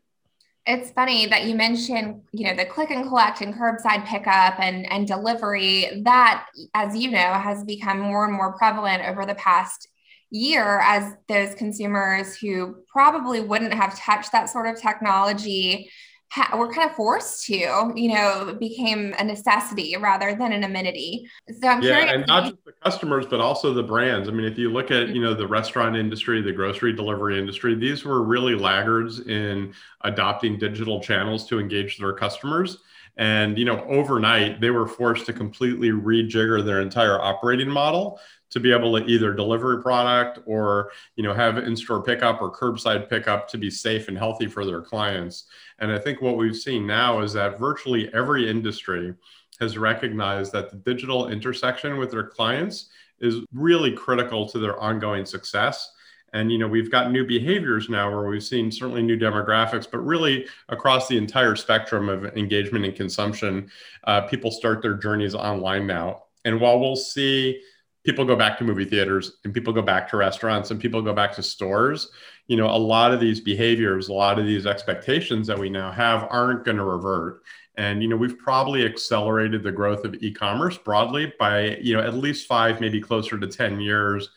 it's 0.65 0.91
funny 0.91 1.25
that 1.25 1.43
you 1.43 1.55
mentioned, 1.55 2.21
you 2.31 2.47
know, 2.47 2.55
the 2.55 2.65
click 2.65 2.89
and 2.89 3.07
collect 3.07 3.41
and 3.41 3.53
curbside 3.53 4.05
pickup 4.05 4.59
and, 4.59 4.89
and 4.91 5.05
delivery. 5.05 6.01
That, 6.05 6.45
as 6.73 6.95
you 6.95 7.11
know, 7.11 7.33
has 7.33 7.63
become 7.65 7.99
more 7.99 8.25
and 8.25 8.33
more 8.33 8.53
prevalent 8.53 9.03
over 9.03 9.25
the 9.25 9.35
past 9.35 9.89
year 10.31 10.79
as 10.83 11.13
those 11.27 11.53
consumers 11.55 12.35
who 12.37 12.77
probably 12.91 13.41
wouldn't 13.41 13.73
have 13.73 13.97
touched 13.99 14.31
that 14.31 14.49
sort 14.49 14.67
of 14.67 14.81
technology 14.81 15.91
ha- 16.33 16.57
were 16.57 16.71
kind 16.73 16.89
of 16.89 16.95
forced 16.95 17.45
to, 17.45 17.91
you 17.95 18.13
know, 18.13 18.57
became 18.59 19.13
a 19.19 19.23
necessity 19.23 19.95
rather 19.97 20.35
than 20.35 20.51
an 20.51 20.63
amenity. 20.63 21.29
So 21.61 21.67
I'm 21.67 21.81
yeah, 21.83 22.11
and 22.11 22.25
not 22.25 22.45
just 22.45 22.65
the 22.65 22.71
customers, 22.71 23.27
but 23.27 23.39
also 23.39 23.73
the 23.73 23.83
brands. 23.83 24.27
I 24.27 24.31
mean, 24.31 24.45
if 24.45 24.57
you 24.57 24.71
look 24.71 24.89
at, 24.89 25.09
you 25.09 25.21
know, 25.21 25.35
the 25.35 25.47
restaurant 25.47 25.95
industry, 25.95 26.41
the 26.41 26.51
grocery 26.51 26.93
delivery 26.93 27.37
industry, 27.37 27.75
these 27.75 28.03
were 28.03 28.23
really 28.23 28.55
laggards 28.55 29.19
in 29.19 29.73
adopting 30.01 30.57
digital 30.57 30.99
channels 30.99 31.47
to 31.49 31.59
engage 31.59 31.99
their 31.99 32.13
customers. 32.13 32.79
And 33.15 33.59
you 33.59 33.65
know, 33.65 33.83
overnight 33.83 34.59
they 34.59 34.71
were 34.71 34.87
forced 34.87 35.27
to 35.27 35.33
completely 35.33 35.89
rejigger 35.89 36.65
their 36.65 36.81
entire 36.81 37.21
operating 37.21 37.69
model 37.69 38.19
to 38.53 38.59
be 38.59 38.71
able 38.71 38.95
to 38.97 39.03
either 39.07 39.33
deliver 39.33 39.81
product 39.81 40.39
or 40.45 40.91
you 41.15 41.23
know 41.23 41.33
have 41.33 41.57
in-store 41.57 42.03
pickup 42.03 42.39
or 42.39 42.51
curbside 42.51 43.09
pickup 43.09 43.47
to 43.47 43.57
be 43.57 43.69
safe 43.69 44.07
and 44.07 44.17
healthy 44.17 44.45
for 44.45 44.63
their 44.63 44.81
clients. 44.81 45.45
And 45.79 45.91
i 45.91 45.97
think 45.97 46.21
what 46.21 46.37
we've 46.37 46.55
seen 46.55 46.85
now 46.85 47.21
is 47.21 47.33
that 47.33 47.59
virtually 47.59 48.13
every 48.13 48.47
industry 48.49 49.13
has 49.59 49.77
recognized 49.77 50.51
that 50.51 50.69
the 50.69 50.77
digital 50.77 51.29
intersection 51.29 51.97
with 51.97 52.11
their 52.11 52.27
clients 52.27 52.89
is 53.19 53.39
really 53.53 53.91
critical 53.91 54.47
to 54.49 54.59
their 54.59 54.79
ongoing 54.79 55.25
success. 55.25 55.91
And 56.33 56.51
you 56.51 56.59
know 56.59 56.67
we've 56.67 56.91
got 56.91 57.11
new 57.11 57.25
behaviors 57.25 57.89
now 57.89 58.11
where 58.11 58.29
we've 58.29 58.43
seen 58.43 58.71
certainly 58.71 59.01
new 59.01 59.17
demographics 59.17 59.89
but 59.89 60.05
really 60.05 60.45
across 60.69 61.07
the 61.07 61.17
entire 61.17 61.55
spectrum 61.55 62.07
of 62.07 62.25
engagement 62.37 62.85
and 62.85 62.95
consumption 62.95 63.71
uh, 64.03 64.21
people 64.21 64.51
start 64.51 64.83
their 64.83 64.93
journeys 64.93 65.33
online 65.33 65.87
now. 65.87 66.23
And 66.45 66.61
while 66.61 66.79
we'll 66.79 66.95
see 66.95 67.61
people 68.03 68.25
go 68.25 68.35
back 68.35 68.57
to 68.57 68.63
movie 68.63 68.85
theaters 68.85 69.37
and 69.43 69.53
people 69.53 69.73
go 69.73 69.81
back 69.81 70.09
to 70.09 70.17
restaurants 70.17 70.71
and 70.71 70.79
people 70.79 71.01
go 71.01 71.13
back 71.13 71.33
to 71.33 71.43
stores 71.43 72.09
you 72.47 72.57
know 72.57 72.67
a 72.67 72.77
lot 72.77 73.13
of 73.13 73.19
these 73.19 73.39
behaviors 73.39 74.09
a 74.09 74.13
lot 74.13 74.37
of 74.39 74.45
these 74.45 74.65
expectations 74.65 75.47
that 75.47 75.57
we 75.57 75.69
now 75.69 75.91
have 75.91 76.27
aren't 76.29 76.65
going 76.65 76.77
to 76.77 76.83
revert 76.83 77.41
And 77.75 78.03
you 78.03 78.09
know, 78.09 78.17
we've 78.17 78.37
probably 78.37 78.85
accelerated 78.85 79.63
the 79.63 79.71
growth 79.71 80.05
of 80.05 80.15
e-commerce 80.15 80.77
broadly 80.77 81.33
by 81.39 81.77
you 81.81 81.95
know 81.95 82.01
at 82.03 82.13
least 82.13 82.47
five, 82.47 82.79
maybe 82.79 83.01
closer 83.01 83.39
to 83.39 83.47
10 83.47 83.79
years 83.79 84.29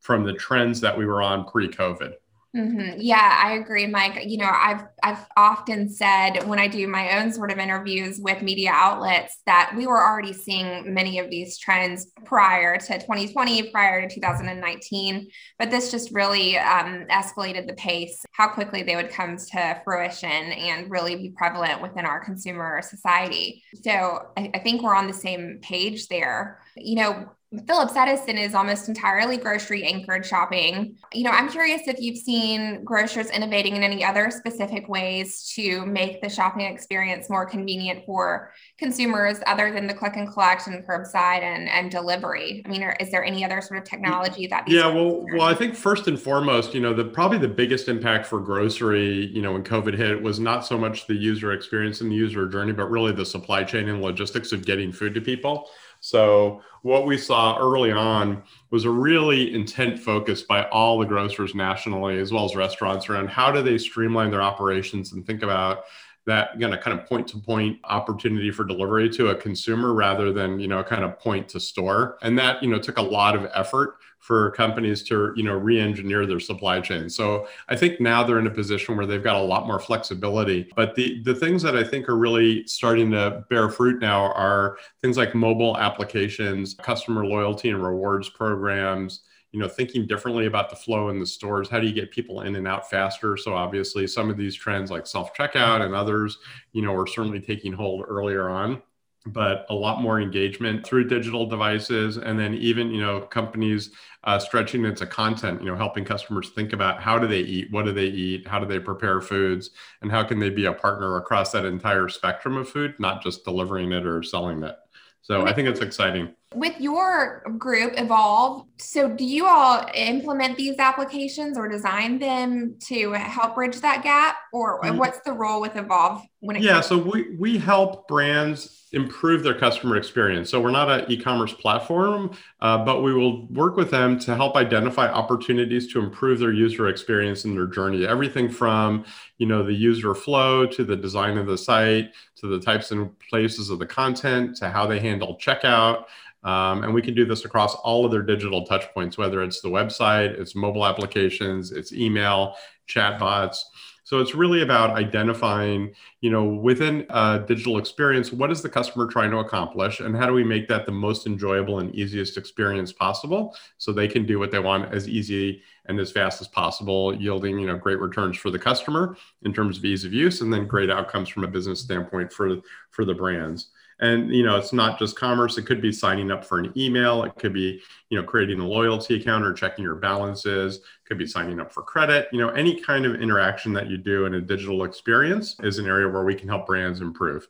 from 0.00 0.24
the 0.24 0.32
trends 0.32 0.80
that 0.80 0.96
we 0.96 1.04
were 1.04 1.20
on 1.22 1.44
pre-COVID. 1.44 2.14
Mm-hmm. 2.56 3.00
Yeah, 3.00 3.40
I 3.44 3.52
agree, 3.56 3.86
Mike. 3.86 4.24
You 4.26 4.38
know, 4.38 4.50
I've 4.50 4.82
I've 5.02 5.26
often 5.36 5.90
said 5.90 6.48
when 6.48 6.58
I 6.58 6.66
do 6.66 6.88
my 6.88 7.18
own 7.18 7.30
sort 7.30 7.52
of 7.52 7.58
interviews 7.58 8.18
with 8.22 8.40
media 8.40 8.70
outlets 8.72 9.36
that 9.44 9.74
we 9.76 9.86
were 9.86 10.02
already 10.02 10.32
seeing 10.32 10.94
many 10.94 11.18
of 11.18 11.28
these 11.28 11.58
trends 11.58 12.10
prior 12.24 12.78
to 12.78 12.98
2020, 12.98 13.70
prior 13.70 14.08
to 14.08 14.14
2019, 14.14 15.28
but 15.58 15.70
this 15.70 15.90
just 15.90 16.10
really 16.14 16.56
um, 16.56 17.04
escalated 17.10 17.66
the 17.66 17.74
pace, 17.74 18.24
how 18.32 18.48
quickly 18.48 18.82
they 18.82 18.96
would 18.96 19.10
come 19.10 19.36
to 19.36 19.80
fruition 19.84 20.30
and 20.30 20.90
really 20.90 21.16
be 21.16 21.34
prevalent 21.36 21.82
within 21.82 22.06
our 22.06 22.24
consumer 22.24 22.80
society. 22.80 23.62
So 23.84 24.28
I, 24.38 24.50
I 24.54 24.58
think 24.60 24.82
we're 24.82 24.94
on 24.96 25.06
the 25.06 25.12
same 25.12 25.58
page 25.60 26.08
there. 26.08 26.62
You 26.76 26.96
know, 26.96 27.30
Phillips 27.66 27.96
Edison 27.96 28.36
is 28.36 28.54
almost 28.54 28.88
entirely 28.88 29.38
grocery 29.38 29.82
anchored 29.82 30.26
shopping. 30.26 30.96
You 31.14 31.24
know, 31.24 31.30
I'm 31.30 31.48
curious 31.48 31.80
if 31.86 31.98
you've 31.98 32.18
seen 32.18 32.84
grocers 32.84 33.30
innovating 33.30 33.74
in 33.74 33.82
any 33.82 34.04
other 34.04 34.30
specific 34.30 34.86
ways 34.86 35.50
to 35.54 35.86
make 35.86 36.20
the 36.20 36.28
shopping 36.28 36.66
experience 36.66 37.30
more 37.30 37.46
convenient 37.46 38.04
for 38.04 38.52
consumers 38.78 39.38
other 39.46 39.72
than 39.72 39.86
the 39.86 39.94
click 39.94 40.16
and 40.16 40.30
collect 40.30 40.66
and 40.66 40.86
curbside 40.86 41.40
and, 41.40 41.70
and 41.70 41.90
delivery. 41.90 42.62
I 42.66 42.68
mean, 42.68 42.82
is 43.00 43.10
there 43.10 43.24
any 43.24 43.46
other 43.46 43.62
sort 43.62 43.78
of 43.78 43.88
technology 43.88 44.46
that? 44.48 44.68
Yeah, 44.68 44.88
well, 44.88 45.24
well, 45.32 45.48
I 45.48 45.54
think 45.54 45.74
first 45.74 46.06
and 46.06 46.20
foremost, 46.20 46.74
you 46.74 46.80
know, 46.80 46.92
the 46.92 47.06
probably 47.06 47.38
the 47.38 47.48
biggest 47.48 47.88
impact 47.88 48.26
for 48.26 48.40
grocery, 48.40 49.26
you 49.28 49.40
know, 49.40 49.54
when 49.54 49.64
COVID 49.64 49.96
hit 49.96 50.22
was 50.22 50.38
not 50.38 50.66
so 50.66 50.76
much 50.76 51.06
the 51.06 51.14
user 51.14 51.52
experience 51.52 52.02
and 52.02 52.12
the 52.12 52.16
user 52.16 52.46
journey, 52.46 52.72
but 52.72 52.90
really 52.90 53.12
the 53.12 53.24
supply 53.24 53.64
chain 53.64 53.88
and 53.88 54.02
logistics 54.02 54.52
of 54.52 54.66
getting 54.66 54.92
food 54.92 55.14
to 55.14 55.22
people. 55.22 55.70
So 56.00 56.62
what 56.82 57.06
we 57.06 57.18
saw 57.18 57.58
early 57.58 57.90
on 57.90 58.42
was 58.70 58.84
a 58.84 58.90
really 58.90 59.54
intent 59.54 59.98
focus 59.98 60.42
by 60.42 60.68
all 60.68 60.98
the 60.98 61.06
grocers 61.06 61.54
nationally, 61.54 62.18
as 62.18 62.32
well 62.32 62.44
as 62.44 62.54
restaurants, 62.54 63.08
around 63.08 63.28
how 63.28 63.50
do 63.50 63.62
they 63.62 63.78
streamline 63.78 64.30
their 64.30 64.42
operations 64.42 65.12
and 65.12 65.26
think 65.26 65.42
about 65.42 65.84
that 66.28 66.60
kind 66.60 66.98
of 66.98 67.06
point 67.06 67.26
to 67.28 67.38
point 67.38 67.78
opportunity 67.84 68.50
for 68.50 68.64
delivery 68.64 69.08
to 69.10 69.28
a 69.28 69.34
consumer 69.34 69.94
rather 69.94 70.32
than 70.32 70.60
you 70.60 70.68
know 70.68 70.82
kind 70.84 71.02
of 71.02 71.18
point 71.18 71.48
to 71.48 71.58
store. 71.58 72.18
And 72.22 72.38
that 72.38 72.62
you 72.62 72.68
know 72.68 72.78
took 72.78 72.98
a 72.98 73.02
lot 73.02 73.34
of 73.34 73.50
effort 73.54 73.96
for 74.18 74.50
companies 74.50 75.02
to 75.04 75.32
you 75.36 75.42
know 75.42 75.54
re-engineer 75.54 76.26
their 76.26 76.40
supply 76.40 76.80
chain. 76.80 77.08
So 77.08 77.48
i 77.68 77.76
think 77.76 78.00
now 78.00 78.22
they're 78.22 78.38
in 78.38 78.46
a 78.46 78.50
position 78.50 78.96
where 78.96 79.06
they've 79.06 79.24
got 79.24 79.36
a 79.36 79.42
lot 79.42 79.66
more 79.66 79.80
flexibility. 79.80 80.68
But 80.76 80.94
the 80.94 81.22
the 81.22 81.34
things 81.34 81.62
that 81.62 81.76
i 81.76 81.82
think 81.82 82.08
are 82.08 82.16
really 82.16 82.66
starting 82.66 83.10
to 83.12 83.44
bear 83.48 83.70
fruit 83.70 84.00
now 84.00 84.32
are 84.32 84.78
things 85.00 85.16
like 85.16 85.34
mobile 85.34 85.76
applications 85.78 86.74
customer 86.74 87.24
loyalty 87.24 87.70
and 87.70 87.82
rewards 87.82 88.28
programs 88.28 89.20
you 89.52 89.60
know 89.60 89.68
thinking 89.68 90.06
differently 90.06 90.46
about 90.46 90.70
the 90.70 90.76
flow 90.76 91.08
in 91.08 91.18
the 91.18 91.26
stores. 91.26 91.68
How 91.68 91.80
do 91.80 91.86
you 91.86 91.92
get 91.92 92.10
people 92.10 92.42
in 92.42 92.56
and 92.56 92.68
out 92.68 92.90
faster? 92.90 93.36
So 93.36 93.54
obviously 93.54 94.06
some 94.06 94.30
of 94.30 94.36
these 94.36 94.54
trends 94.54 94.90
like 94.90 95.06
self 95.06 95.34
checkout 95.34 95.82
and 95.82 95.94
others 95.94 96.38
you 96.72 96.82
know 96.82 96.94
are 96.94 97.06
certainly 97.06 97.40
taking 97.40 97.72
hold 97.72 98.04
earlier 98.08 98.48
on 98.48 98.82
but 99.26 99.66
a 99.68 99.74
lot 99.74 100.00
more 100.00 100.20
engagement 100.20 100.86
through 100.86 101.06
digital 101.06 101.46
devices 101.46 102.16
and 102.16 102.38
then 102.38 102.54
even 102.54 102.90
you 102.90 103.00
know 103.00 103.20
companies 103.20 103.90
uh, 104.24 104.38
stretching 104.38 104.84
into 104.84 105.06
content 105.06 105.60
you 105.60 105.66
know 105.66 105.76
helping 105.76 106.04
customers 106.04 106.50
think 106.50 106.72
about 106.72 107.02
how 107.02 107.18
do 107.18 107.26
they 107.26 107.40
eat 107.40 107.70
what 107.70 107.84
do 107.84 107.92
they 107.92 108.06
eat 108.06 108.46
how 108.46 108.58
do 108.58 108.66
they 108.66 108.78
prepare 108.78 109.20
foods 109.20 109.70
and 110.02 110.10
how 110.10 110.22
can 110.22 110.38
they 110.38 110.50
be 110.50 110.66
a 110.66 110.72
partner 110.72 111.16
across 111.16 111.52
that 111.52 111.64
entire 111.64 112.08
spectrum 112.08 112.56
of 112.56 112.68
food 112.68 112.94
not 112.98 113.22
just 113.22 113.44
delivering 113.44 113.92
it 113.92 114.06
or 114.06 114.22
selling 114.22 114.62
it. 114.62 114.76
So 115.22 115.46
i 115.46 115.52
think 115.52 115.68
it's 115.68 115.80
exciting 115.80 116.34
with 116.54 116.80
your 116.80 117.42
group 117.58 117.94
Evolv 117.96 118.64
so 118.78 119.08
do 119.08 119.24
you 119.24 119.46
all 119.46 119.84
implement 119.94 120.56
these 120.56 120.78
applications 120.78 121.58
or 121.58 121.68
design 121.68 122.18
them 122.18 122.76
to 122.86 123.12
help 123.12 123.56
bridge 123.56 123.80
that 123.80 124.02
gap? 124.02 124.36
Or 124.52 124.80
mm-hmm. 124.80 124.96
what's 124.96 125.20
the 125.20 125.32
role 125.32 125.60
with 125.60 125.72
Evolv 125.72 126.22
when 126.40 126.56
it 126.56 126.62
yeah 126.62 126.80
so 126.80 126.96
we 126.96 127.36
we 127.36 127.58
help 127.58 128.08
brands 128.08 128.86
improve 128.92 129.42
their 129.42 129.54
customer 129.54 129.96
experience. 129.96 130.48
So 130.48 130.62
we're 130.62 130.70
not 130.70 130.88
an 130.88 131.12
e-commerce 131.12 131.52
platform 131.52 132.30
uh, 132.62 132.82
but 132.82 133.02
we 133.02 133.12
will 133.12 133.46
work 133.48 133.76
with 133.76 133.90
them 133.90 134.18
to 134.20 134.34
help 134.34 134.56
identify 134.56 135.08
opportunities 135.08 135.92
to 135.92 135.98
improve 135.98 136.38
their 136.38 136.52
user 136.52 136.88
experience 136.88 137.44
and 137.44 137.54
their 137.54 137.66
journey. 137.66 138.06
Everything 138.06 138.48
from 138.48 139.04
you 139.36 139.46
know 139.46 139.62
the 139.62 139.74
user 139.74 140.14
flow 140.14 140.64
to 140.66 140.82
the 140.82 140.96
design 140.96 141.36
of 141.36 141.46
the 141.46 141.58
site 141.58 142.12
to 142.36 142.46
the 142.46 142.58
types 142.58 142.90
and 142.90 143.10
places 143.18 143.68
of 143.68 143.78
the 143.78 143.86
content 143.86 144.56
to 144.56 144.70
how 144.70 144.86
they 144.86 144.98
handle 144.98 145.36
checkout 145.36 146.04
um, 146.44 146.84
and 146.84 146.94
we 146.94 147.02
can 147.02 147.14
do 147.14 147.24
this 147.24 147.44
across 147.44 147.74
all 147.76 148.04
of 148.04 148.12
their 148.12 148.22
digital 148.22 148.66
touchpoints, 148.66 149.18
whether 149.18 149.42
it's 149.42 149.60
the 149.60 149.68
website, 149.68 150.38
it's 150.38 150.54
mobile 150.54 150.86
applications, 150.86 151.72
it's 151.72 151.92
email, 151.92 152.54
chatbots. 152.88 153.58
So 154.04 154.20
it's 154.20 154.34
really 154.34 154.62
about 154.62 154.92
identifying, 154.96 155.92
you 156.22 156.30
know, 156.30 156.42
within 156.42 157.04
a 157.10 157.44
digital 157.46 157.76
experience, 157.76 158.32
what 158.32 158.50
is 158.50 158.62
the 158.62 158.68
customer 158.70 159.06
trying 159.06 159.30
to 159.32 159.38
accomplish 159.38 160.00
and 160.00 160.16
how 160.16 160.24
do 160.24 160.32
we 160.32 160.44
make 160.44 160.66
that 160.68 160.86
the 160.86 160.92
most 160.92 161.26
enjoyable 161.26 161.80
and 161.80 161.94
easiest 161.94 162.38
experience 162.38 162.90
possible 162.90 163.54
so 163.76 163.92
they 163.92 164.08
can 164.08 164.24
do 164.24 164.38
what 164.38 164.50
they 164.50 164.60
want 164.60 164.94
as 164.94 165.10
easy 165.10 165.60
and 165.86 166.00
as 166.00 166.10
fast 166.10 166.40
as 166.40 166.48
possible, 166.48 167.14
yielding, 167.16 167.58
you 167.58 167.66
know, 167.66 167.76
great 167.76 168.00
returns 168.00 168.38
for 168.38 168.48
the 168.48 168.58
customer 168.58 169.14
in 169.42 169.52
terms 169.52 169.76
of 169.76 169.84
ease 169.84 170.06
of 170.06 170.14
use 170.14 170.40
and 170.40 170.50
then 170.50 170.66
great 170.66 170.88
outcomes 170.88 171.28
from 171.28 171.44
a 171.44 171.48
business 171.48 171.80
standpoint 171.80 172.32
for 172.32 172.56
for 172.90 173.04
the 173.04 173.14
brands 173.14 173.72
and 174.00 174.32
you 174.34 174.44
know 174.44 174.56
it's 174.56 174.72
not 174.72 174.98
just 174.98 175.16
commerce. 175.16 175.58
It 175.58 175.66
could 175.66 175.80
be 175.80 175.92
signing 175.92 176.30
up 176.30 176.44
for 176.44 176.58
an 176.58 176.72
email. 176.76 177.24
It 177.24 177.34
could 177.36 177.52
be 177.52 177.80
you 178.10 178.20
know 178.20 178.26
creating 178.26 178.60
a 178.60 178.66
loyalty 178.66 179.16
account 179.16 179.44
or 179.44 179.52
checking 179.52 179.84
your 179.84 179.96
balances. 179.96 180.76
It 180.76 180.82
could 181.06 181.18
be 181.18 181.26
signing 181.26 181.60
up 181.60 181.72
for 181.72 181.82
credit. 181.82 182.28
You 182.32 182.38
know 182.38 182.50
any 182.50 182.80
kind 182.80 183.06
of 183.06 183.20
interaction 183.20 183.72
that 183.74 183.88
you 183.88 183.96
do 183.96 184.26
in 184.26 184.34
a 184.34 184.40
digital 184.40 184.84
experience 184.84 185.56
is 185.62 185.78
an 185.78 185.86
area 185.86 186.08
where 186.08 186.24
we 186.24 186.34
can 186.34 186.48
help 186.48 186.66
brands 186.66 187.00
improve 187.00 187.48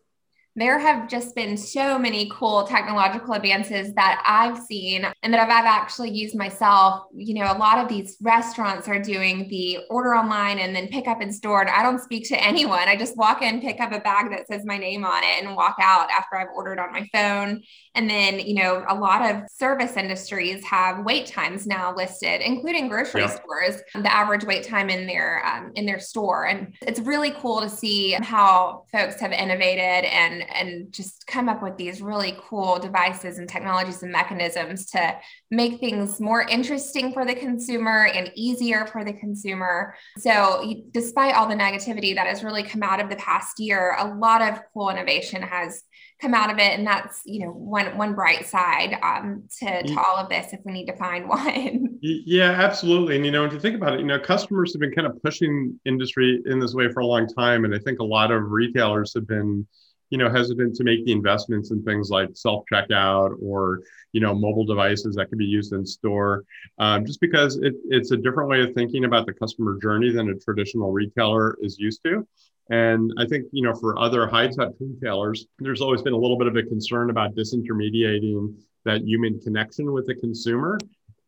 there 0.58 0.78
have 0.78 1.08
just 1.08 1.34
been 1.34 1.56
so 1.56 1.98
many 1.98 2.30
cool 2.32 2.64
technological 2.64 3.34
advances 3.34 3.94
that 3.94 4.22
I've 4.26 4.58
seen 4.58 5.06
and 5.22 5.32
that 5.32 5.40
I've, 5.40 5.50
I've, 5.50 5.68
actually 5.68 6.10
used 6.10 6.36
myself. 6.36 7.04
You 7.14 7.34
know, 7.34 7.52
a 7.52 7.58
lot 7.58 7.78
of 7.78 7.88
these 7.88 8.16
restaurants 8.20 8.88
are 8.88 9.00
doing 9.00 9.48
the 9.48 9.78
order 9.90 10.14
online 10.14 10.58
and 10.58 10.74
then 10.74 10.88
pick 10.88 11.06
up 11.06 11.20
in 11.20 11.30
store. 11.30 11.60
And 11.60 11.70
I 11.70 11.82
don't 11.82 12.00
speak 12.00 12.26
to 12.28 12.42
anyone. 12.42 12.88
I 12.88 12.96
just 12.96 13.16
walk 13.16 13.42
in, 13.42 13.60
pick 13.60 13.80
up 13.80 13.92
a 13.92 14.00
bag 14.00 14.30
that 14.30 14.46
says 14.48 14.64
my 14.64 14.78
name 14.78 15.04
on 15.04 15.22
it, 15.22 15.44
and 15.44 15.54
walk 15.54 15.76
out 15.80 16.10
after 16.10 16.36
I've 16.36 16.48
ordered 16.54 16.78
on 16.78 16.90
my 16.90 17.06
phone. 17.12 17.62
And 17.94 18.08
then, 18.08 18.40
you 18.40 18.54
know, 18.54 18.84
a 18.88 18.94
lot 18.94 19.30
of 19.30 19.42
service 19.50 19.96
industries 19.96 20.64
have 20.64 21.04
wait 21.04 21.26
times 21.26 21.66
now 21.66 21.94
listed, 21.94 22.40
including 22.40 22.88
grocery 22.88 23.22
yep. 23.22 23.30
stores, 23.30 23.82
the 23.94 24.12
average 24.12 24.44
wait 24.44 24.64
time 24.64 24.88
in 24.88 25.06
their 25.06 25.44
um, 25.46 25.72
in 25.74 25.84
their 25.84 26.00
store. 26.00 26.46
And 26.46 26.74
it's 26.82 27.00
really 27.00 27.32
cool 27.32 27.60
to 27.60 27.68
see 27.68 28.12
how 28.12 28.84
folks 28.90 29.20
have 29.20 29.32
innovated 29.32 30.04
and 30.10 30.44
and 30.54 30.92
just 30.92 31.26
come 31.26 31.48
up 31.48 31.62
with 31.62 31.76
these 31.76 32.00
really 32.00 32.36
cool 32.48 32.78
devices 32.78 33.38
and 33.38 33.48
technologies 33.48 34.02
and 34.02 34.12
mechanisms 34.12 34.86
to 34.90 35.16
make 35.50 35.80
things 35.80 36.20
more 36.20 36.42
interesting 36.42 37.12
for 37.12 37.24
the 37.24 37.34
consumer 37.34 38.06
and 38.06 38.30
easier 38.34 38.86
for 38.86 39.04
the 39.04 39.12
consumer. 39.12 39.94
So, 40.18 40.74
despite 40.92 41.34
all 41.34 41.48
the 41.48 41.54
negativity 41.54 42.14
that 42.14 42.26
has 42.26 42.44
really 42.44 42.62
come 42.62 42.82
out 42.82 43.00
of 43.00 43.08
the 43.08 43.16
past 43.16 43.58
year, 43.58 43.96
a 43.98 44.14
lot 44.14 44.42
of 44.42 44.60
cool 44.72 44.90
innovation 44.90 45.42
has 45.42 45.82
come 46.20 46.34
out 46.34 46.50
of 46.50 46.58
it 46.58 46.76
and 46.76 46.86
that's 46.86 47.20
you 47.24 47.44
know 47.44 47.52
one 47.52 47.96
one 47.96 48.14
bright 48.14 48.46
side 48.46 48.98
um, 49.02 49.44
to, 49.60 49.82
to 49.84 49.94
all 49.94 50.16
of 50.16 50.28
this 50.28 50.52
if 50.52 50.60
we 50.64 50.72
need 50.72 50.86
to 50.86 50.96
find 50.96 51.28
one 51.28 51.98
yeah 52.02 52.50
absolutely 52.50 53.16
and 53.16 53.24
you 53.24 53.30
know 53.30 53.44
if 53.44 53.52
you 53.52 53.60
think 53.60 53.76
about 53.76 53.94
it 53.94 54.00
you 54.00 54.06
know 54.06 54.18
customers 54.18 54.72
have 54.72 54.80
been 54.80 54.92
kind 54.92 55.06
of 55.06 55.20
pushing 55.22 55.78
industry 55.84 56.42
in 56.46 56.58
this 56.58 56.74
way 56.74 56.90
for 56.90 57.00
a 57.00 57.06
long 57.06 57.26
time 57.26 57.64
and 57.64 57.74
i 57.74 57.78
think 57.78 58.00
a 58.00 58.04
lot 58.04 58.30
of 58.30 58.50
retailers 58.50 59.14
have 59.14 59.26
been 59.26 59.66
you 60.10 60.18
know 60.18 60.30
hesitant 60.30 60.74
to 60.76 60.84
make 60.84 61.04
the 61.04 61.12
investments 61.12 61.70
in 61.70 61.82
things 61.82 62.10
like 62.10 62.28
self 62.34 62.64
checkout 62.72 63.36
or 63.42 63.80
you 64.12 64.20
know 64.20 64.34
mobile 64.34 64.64
devices 64.64 65.14
that 65.16 65.28
can 65.28 65.38
be 65.38 65.44
used 65.44 65.72
in 65.72 65.84
store 65.84 66.44
um, 66.78 67.04
just 67.04 67.20
because 67.20 67.56
it, 67.58 67.74
it's 67.88 68.10
a 68.10 68.16
different 68.16 68.48
way 68.48 68.62
of 68.62 68.72
thinking 68.74 69.04
about 69.04 69.26
the 69.26 69.32
customer 69.32 69.78
journey 69.80 70.10
than 70.10 70.30
a 70.30 70.34
traditional 70.34 70.92
retailer 70.92 71.56
is 71.60 71.78
used 71.78 72.02
to 72.04 72.26
and 72.70 73.12
i 73.18 73.26
think 73.26 73.46
you 73.52 73.62
know 73.62 73.74
for 73.74 73.98
other 73.98 74.26
high 74.26 74.48
touch 74.48 74.72
retailers 74.80 75.46
there's 75.58 75.80
always 75.80 76.02
been 76.02 76.12
a 76.12 76.18
little 76.18 76.38
bit 76.38 76.46
of 76.46 76.56
a 76.56 76.62
concern 76.62 77.10
about 77.10 77.34
disintermediating 77.34 78.54
that 78.84 79.02
human 79.02 79.38
connection 79.40 79.92
with 79.92 80.06
the 80.06 80.14
consumer 80.14 80.78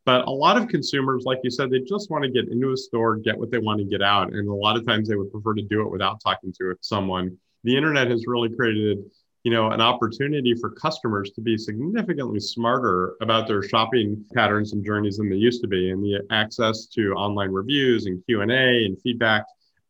but 0.07 0.27
a 0.27 0.31
lot 0.31 0.57
of 0.57 0.67
consumers, 0.67 1.25
like 1.25 1.41
you 1.45 1.51
said, 1.51 1.71
they 1.71 1.81
just 1.81 2.11
want 2.11 2.25
to 2.25 2.31
get 2.31 2.49
into 2.51 2.73
a 2.73 2.77
store, 2.77 3.17
get 3.17 3.37
what 3.37 3.51
they 3.51 3.59
want 3.59 3.81
to 3.81 3.85
get 3.85 4.03
out. 4.03 4.33
And 4.33 4.49
a 4.49 4.55
lot 4.55 4.77
of 4.77 4.87
times 4.87 5.09
they 5.09 5.15
would 5.15 5.31
prefer 5.31 5.55
to 5.55 5.63
do 5.63 5.83
it 5.83 5.91
without 5.91 6.21
talking 6.25 6.53
to 6.55 6.75
someone 6.81 7.37
the 7.64 7.76
internet 7.76 8.11
has 8.11 8.26
really 8.26 8.55
created 8.55 8.99
you 9.43 9.50
know 9.50 9.71
an 9.71 9.81
opportunity 9.81 10.55
for 10.55 10.71
customers 10.71 11.31
to 11.31 11.40
be 11.40 11.57
significantly 11.57 12.40
smarter 12.40 13.14
about 13.23 13.49
their 13.49 13.62
shopping 13.62 14.25
patterns 14.35 14.73
and 14.73 14.85
journeys 14.85 15.17
than 15.17 15.31
they 15.31 15.37
used 15.37 15.62
to 15.62 15.69
be 15.69 15.90
and 15.90 16.02
the 16.02 16.21
access 16.31 16.87
to 16.87 17.12
online 17.12 17.50
reviews 17.50 18.07
and 18.07 18.23
q&a 18.26 18.85
and 18.85 19.00
feedback 19.02 19.45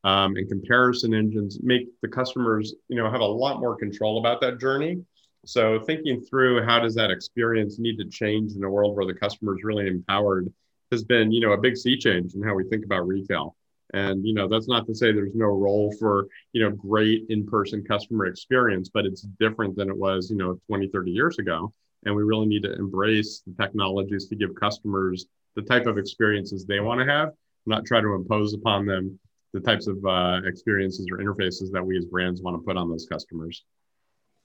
um, 0.04 0.36
and 0.36 0.48
comparison 0.48 1.14
engines 1.14 1.58
make 1.62 1.88
the 2.00 2.08
customers, 2.08 2.74
you 2.88 2.96
know, 2.96 3.10
have 3.10 3.20
a 3.20 3.24
lot 3.24 3.60
more 3.60 3.76
control 3.76 4.18
about 4.18 4.40
that 4.40 4.58
journey. 4.58 5.04
So 5.46 5.80
thinking 5.80 6.20
through 6.20 6.64
how 6.64 6.80
does 6.80 6.94
that 6.94 7.10
experience 7.10 7.78
need 7.78 7.98
to 7.98 8.06
change 8.06 8.52
in 8.52 8.64
a 8.64 8.70
world 8.70 8.96
where 8.96 9.06
the 9.06 9.14
customer 9.14 9.56
is 9.56 9.64
really 9.64 9.86
empowered 9.86 10.52
has 10.90 11.04
been, 11.04 11.30
you 11.30 11.40
know, 11.40 11.52
a 11.52 11.58
big 11.58 11.76
sea 11.76 11.96
change 11.96 12.34
in 12.34 12.42
how 12.42 12.54
we 12.54 12.64
think 12.64 12.84
about 12.84 13.06
retail. 13.06 13.56
And 13.94 14.24
you 14.26 14.34
know, 14.34 14.48
that's 14.48 14.68
not 14.68 14.86
to 14.86 14.94
say 14.94 15.12
there's 15.12 15.34
no 15.34 15.46
role 15.46 15.92
for, 15.98 16.28
you 16.52 16.62
know, 16.62 16.70
great 16.70 17.26
in-person 17.28 17.84
customer 17.84 18.26
experience, 18.26 18.90
but 18.92 19.06
it's 19.06 19.22
different 19.40 19.76
than 19.76 19.88
it 19.88 19.96
was, 19.96 20.30
you 20.30 20.36
know, 20.36 20.60
20, 20.68 20.88
30 20.88 21.10
years 21.10 21.38
ago. 21.38 21.72
And 22.04 22.14
we 22.14 22.22
really 22.22 22.46
need 22.46 22.62
to 22.62 22.74
embrace 22.74 23.42
the 23.46 23.54
technologies 23.62 24.26
to 24.28 24.36
give 24.36 24.54
customers 24.54 25.26
the 25.56 25.62
type 25.62 25.86
of 25.86 25.98
experiences 25.98 26.64
they 26.64 26.80
want 26.80 27.00
to 27.00 27.06
have, 27.06 27.30
not 27.66 27.84
try 27.84 28.00
to 28.00 28.14
impose 28.14 28.54
upon 28.54 28.86
them 28.86 29.18
the 29.52 29.60
types 29.60 29.88
of 29.88 30.04
uh, 30.06 30.40
experiences 30.46 31.08
or 31.10 31.18
interfaces 31.18 31.70
that 31.72 31.84
we 31.84 31.98
as 31.98 32.04
brands 32.04 32.40
want 32.40 32.56
to 32.56 32.64
put 32.64 32.76
on 32.76 32.88
those 32.88 33.06
customers 33.10 33.64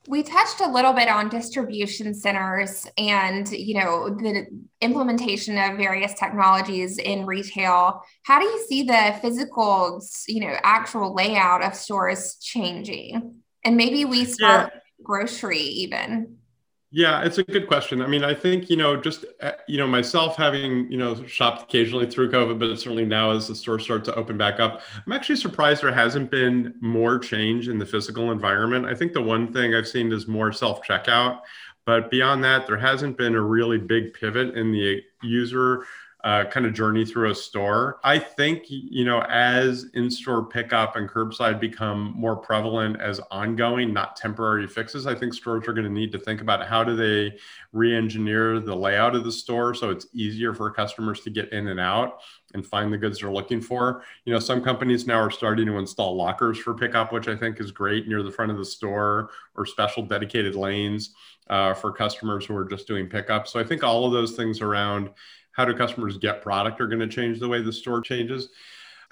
we 0.07 0.23
touched 0.23 0.61
a 0.61 0.71
little 0.71 0.93
bit 0.93 1.07
on 1.07 1.29
distribution 1.29 2.13
centers 2.13 2.87
and 2.97 3.49
you 3.51 3.79
know 3.79 4.09
the 4.09 4.45
implementation 4.81 5.57
of 5.57 5.77
various 5.77 6.13
technologies 6.13 6.97
in 6.97 7.25
retail. 7.25 8.01
How 8.23 8.39
do 8.39 8.45
you 8.45 8.65
see 8.67 8.83
the 8.83 9.15
physical 9.21 10.01
you 10.27 10.41
know 10.41 10.55
actual 10.63 11.13
layout 11.13 11.63
of 11.63 11.75
stores 11.75 12.35
changing? 12.41 13.41
And 13.63 13.77
maybe 13.77 14.05
we 14.05 14.25
start 14.25 14.71
yeah. 14.73 14.79
grocery 15.03 15.59
even 15.59 16.37
yeah, 16.95 17.23
it's 17.23 17.37
a 17.37 17.43
good 17.43 17.67
question. 17.67 18.01
I 18.01 18.07
mean, 18.07 18.23
I 18.23 18.33
think, 18.33 18.69
you 18.69 18.77
know, 18.77 18.95
just, 18.95 19.25
uh, 19.41 19.51
you 19.67 19.77
know, 19.77 19.85
myself 19.85 20.37
having, 20.37 20.89
you 20.89 20.97
know, 20.97 21.25
shopped 21.25 21.63
occasionally 21.63 22.09
through 22.09 22.31
COVID, 22.31 22.57
but 22.57 22.73
certainly 22.79 23.03
now 23.03 23.31
as 23.31 23.49
the 23.49 23.55
stores 23.55 23.83
start 23.83 24.05
to 24.05 24.15
open 24.15 24.37
back 24.37 24.61
up, 24.61 24.79
I'm 25.05 25.11
actually 25.11 25.35
surprised 25.35 25.83
there 25.83 25.93
hasn't 25.93 26.31
been 26.31 26.73
more 26.79 27.19
change 27.19 27.67
in 27.67 27.79
the 27.79 27.85
physical 27.85 28.31
environment. 28.31 28.85
I 28.85 28.95
think 28.95 29.11
the 29.11 29.21
one 29.21 29.51
thing 29.51 29.75
I've 29.75 29.89
seen 29.89 30.09
is 30.13 30.25
more 30.25 30.53
self 30.53 30.83
checkout. 30.87 31.41
But 31.85 32.09
beyond 32.09 32.45
that, 32.45 32.65
there 32.65 32.77
hasn't 32.77 33.17
been 33.17 33.35
a 33.35 33.41
really 33.41 33.77
big 33.77 34.13
pivot 34.13 34.55
in 34.55 34.71
the 34.71 35.03
user 35.21 35.85
uh, 36.25 36.43
kind 36.45 36.65
of 36.65 36.73
journey 36.73 37.05
through 37.05 37.29
a 37.29 37.35
store. 37.35 37.99
I 38.03 38.17
think, 38.17 38.63
you 38.67 39.05
know, 39.05 39.21
as 39.29 39.85
in 39.93 40.09
store 40.09 40.43
pickup 40.43 40.95
and 40.95 41.07
curbside 41.07 41.59
become 41.59 42.15
more 42.17 42.35
prevalent 42.35 42.99
as 42.99 43.21
ongoing, 43.29 43.93
not 43.93 44.15
temporary 44.15 44.67
fixes, 44.67 45.05
I 45.05 45.13
think 45.13 45.35
stores 45.35 45.67
are 45.67 45.73
going 45.73 45.85
to 45.85 45.93
need 45.93 46.11
to 46.13 46.19
think 46.19 46.41
about 46.41 46.65
how 46.65 46.83
do 46.83 46.95
they 46.95 47.37
re 47.73 47.95
engineer 47.95 48.59
the 48.59 48.75
layout 48.75 49.15
of 49.15 49.23
the 49.23 49.31
store 49.31 49.75
so 49.75 49.91
it's 49.91 50.07
easier 50.13 50.55
for 50.55 50.71
customers 50.71 51.19
to 51.21 51.29
get 51.29 51.53
in 51.53 51.67
and 51.67 51.79
out 51.79 52.21
and 52.55 52.65
find 52.65 52.91
the 52.91 52.97
goods 52.97 53.19
they're 53.19 53.29
looking 53.29 53.61
for. 53.61 54.03
You 54.23 54.33
know, 54.33 54.39
some 54.39 54.63
companies 54.63 55.05
now 55.05 55.19
are 55.19 55.29
starting 55.29 55.67
to 55.67 55.77
install 55.77 56.15
lockers 56.15 56.57
for 56.57 56.73
pickup, 56.73 57.13
which 57.13 57.27
I 57.27 57.35
think 57.35 57.59
is 57.59 57.69
great 57.69 58.07
near 58.07 58.23
the 58.23 58.31
front 58.31 58.51
of 58.51 58.57
the 58.57 58.65
store 58.65 59.29
or 59.55 59.67
special 59.67 60.01
dedicated 60.01 60.55
lanes 60.55 61.13
uh, 61.51 61.75
for 61.75 61.91
customers 61.91 62.47
who 62.47 62.55
are 62.55 62.65
just 62.65 62.87
doing 62.87 63.07
pickup. 63.07 63.47
So 63.47 63.59
I 63.59 63.63
think 63.63 63.83
all 63.83 64.05
of 64.05 64.11
those 64.11 64.35
things 64.35 64.61
around 64.61 65.11
how 65.55 65.65
do 65.65 65.73
customers 65.73 66.17
get 66.17 66.41
product 66.41 66.81
are 66.81 66.87
going 66.87 66.99
to 66.99 67.07
change 67.07 67.39
the 67.39 67.47
way 67.47 67.61
the 67.61 67.73
store 67.73 68.01
changes. 68.01 68.49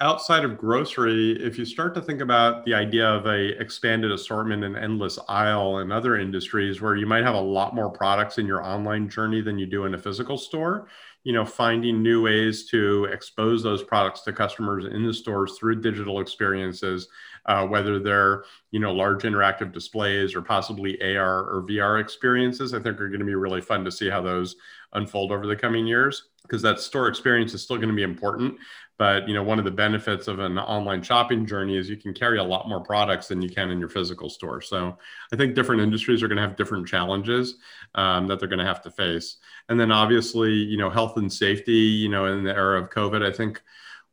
Outside 0.00 0.44
of 0.44 0.58
grocery 0.58 1.32
if 1.40 1.56
you 1.56 1.64
start 1.64 1.94
to 1.94 2.02
think 2.02 2.20
about 2.20 2.64
the 2.64 2.74
idea 2.74 3.08
of 3.08 3.26
a 3.26 3.58
expanded 3.60 4.10
assortment 4.10 4.64
and 4.64 4.76
endless 4.76 5.18
aisle 5.28 5.78
in 5.78 5.92
other 5.92 6.18
industries 6.18 6.80
where 6.80 6.96
you 6.96 7.06
might 7.06 7.22
have 7.22 7.36
a 7.36 7.40
lot 7.40 7.74
more 7.74 7.88
products 7.88 8.38
in 8.38 8.46
your 8.46 8.62
online 8.62 9.08
journey 9.08 9.40
than 9.40 9.58
you 9.58 9.66
do 9.66 9.84
in 9.84 9.94
a 9.94 9.98
physical 9.98 10.36
store 10.36 10.88
you 11.24 11.32
know 11.32 11.44
finding 11.44 12.02
new 12.02 12.22
ways 12.22 12.68
to 12.70 13.06
expose 13.06 13.62
those 13.62 13.82
products 13.82 14.20
to 14.20 14.32
customers 14.32 14.84
in 14.84 15.04
the 15.06 15.12
stores 15.12 15.56
through 15.58 15.80
digital 15.80 16.20
experiences 16.20 17.08
uh, 17.46 17.66
whether 17.66 17.98
they're 17.98 18.44
you 18.70 18.78
know 18.78 18.92
large 18.92 19.22
interactive 19.22 19.72
displays 19.72 20.34
or 20.34 20.42
possibly 20.42 21.00
ar 21.02 21.44
or 21.44 21.64
vr 21.68 22.00
experiences 22.00 22.74
i 22.74 22.78
think 22.78 23.00
are 23.00 23.08
going 23.08 23.20
to 23.20 23.26
be 23.26 23.34
really 23.34 23.60
fun 23.60 23.84
to 23.84 23.90
see 23.90 24.08
how 24.08 24.20
those 24.20 24.56
unfold 24.92 25.32
over 25.32 25.46
the 25.46 25.56
coming 25.56 25.86
years 25.86 26.28
because 26.44 26.62
that 26.62 26.78
store 26.78 27.08
experience 27.08 27.54
is 27.54 27.62
still 27.62 27.76
going 27.76 27.88
to 27.88 27.94
be 27.94 28.02
important. 28.02 28.56
But 28.96 29.28
you 29.28 29.34
know 29.34 29.42
one 29.42 29.58
of 29.58 29.64
the 29.64 29.72
benefits 29.72 30.28
of 30.28 30.38
an 30.38 30.56
online 30.56 31.02
shopping 31.02 31.46
journey 31.46 31.76
is 31.76 31.90
you 31.90 31.96
can 31.96 32.14
carry 32.14 32.38
a 32.38 32.44
lot 32.44 32.68
more 32.68 32.80
products 32.80 33.26
than 33.26 33.42
you 33.42 33.50
can 33.50 33.70
in 33.70 33.80
your 33.80 33.88
physical 33.88 34.30
store. 34.30 34.60
So 34.60 34.96
i 35.32 35.36
think 35.36 35.54
different 35.54 35.82
industries 35.82 36.22
are 36.22 36.28
going 36.28 36.36
to 36.36 36.42
have 36.42 36.56
different 36.56 36.86
challenges 36.86 37.56
um, 37.96 38.28
that 38.28 38.38
they're 38.38 38.48
going 38.48 38.60
to 38.60 38.64
have 38.64 38.82
to 38.82 38.90
face. 38.90 39.38
And 39.68 39.80
then 39.80 39.90
obviously 39.90 40.52
you 40.52 40.76
know 40.76 40.90
health 40.90 41.16
and 41.16 41.32
safety 41.32 41.72
you 41.72 42.08
know 42.08 42.26
in 42.26 42.44
the 42.44 42.54
era 42.54 42.80
of 42.80 42.90
covid 42.90 43.26
i 43.26 43.32
think 43.32 43.60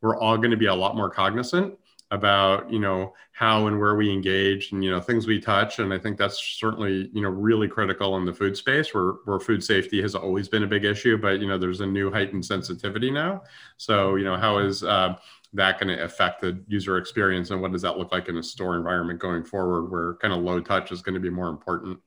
we're 0.00 0.18
all 0.18 0.36
going 0.36 0.50
to 0.50 0.56
be 0.56 0.66
a 0.66 0.74
lot 0.74 0.96
more 0.96 1.08
cognizant 1.08 1.78
about 2.12 2.70
you 2.70 2.78
know 2.78 3.14
how 3.32 3.66
and 3.66 3.80
where 3.80 3.96
we 3.96 4.12
engage 4.12 4.70
and 4.70 4.84
you 4.84 4.90
know 4.90 5.00
things 5.00 5.26
we 5.26 5.40
touch. 5.40 5.78
And 5.78 5.92
i 5.92 5.98
think 5.98 6.18
that's 6.18 6.38
certainly 6.60 7.10
you 7.12 7.22
know 7.22 7.30
really 7.30 7.66
critical 7.66 8.16
in 8.18 8.24
the 8.24 8.32
food 8.32 8.56
space 8.56 8.94
where 8.94 9.14
where 9.24 9.40
food 9.40 9.64
safety 9.64 10.00
has 10.02 10.14
always 10.14 10.48
been 10.48 10.62
a 10.62 10.66
big 10.66 10.84
issue 10.84 11.16
but 11.16 11.40
you 11.40 11.48
know 11.48 11.58
there's 11.58 11.80
a 11.80 11.86
new 11.86 12.12
heightened 12.12 12.44
sensitivity 12.44 13.10
now. 13.10 13.42
So 13.78 14.16
you 14.16 14.24
know 14.24 14.36
how 14.36 14.58
is 14.58 14.84
uh, 14.84 15.16
that 15.54 15.80
going 15.80 15.96
to 15.96 16.04
affect 16.04 16.42
the 16.42 16.62
user 16.68 16.98
experience 16.98 17.50
and 17.50 17.60
what 17.60 17.72
does 17.72 17.82
that 17.82 17.98
look 17.98 18.12
like 18.12 18.28
in 18.28 18.36
a 18.36 18.42
store 18.42 18.76
environment 18.76 19.18
going 19.18 19.44
forward 19.44 19.90
where 19.90 20.14
kind 20.14 20.32
of 20.32 20.42
low 20.42 20.60
touch 20.60 20.92
is 20.92 21.02
going 21.02 21.14
to 21.14 21.20
be 21.20 21.30
more 21.30 21.48
important 21.48 21.98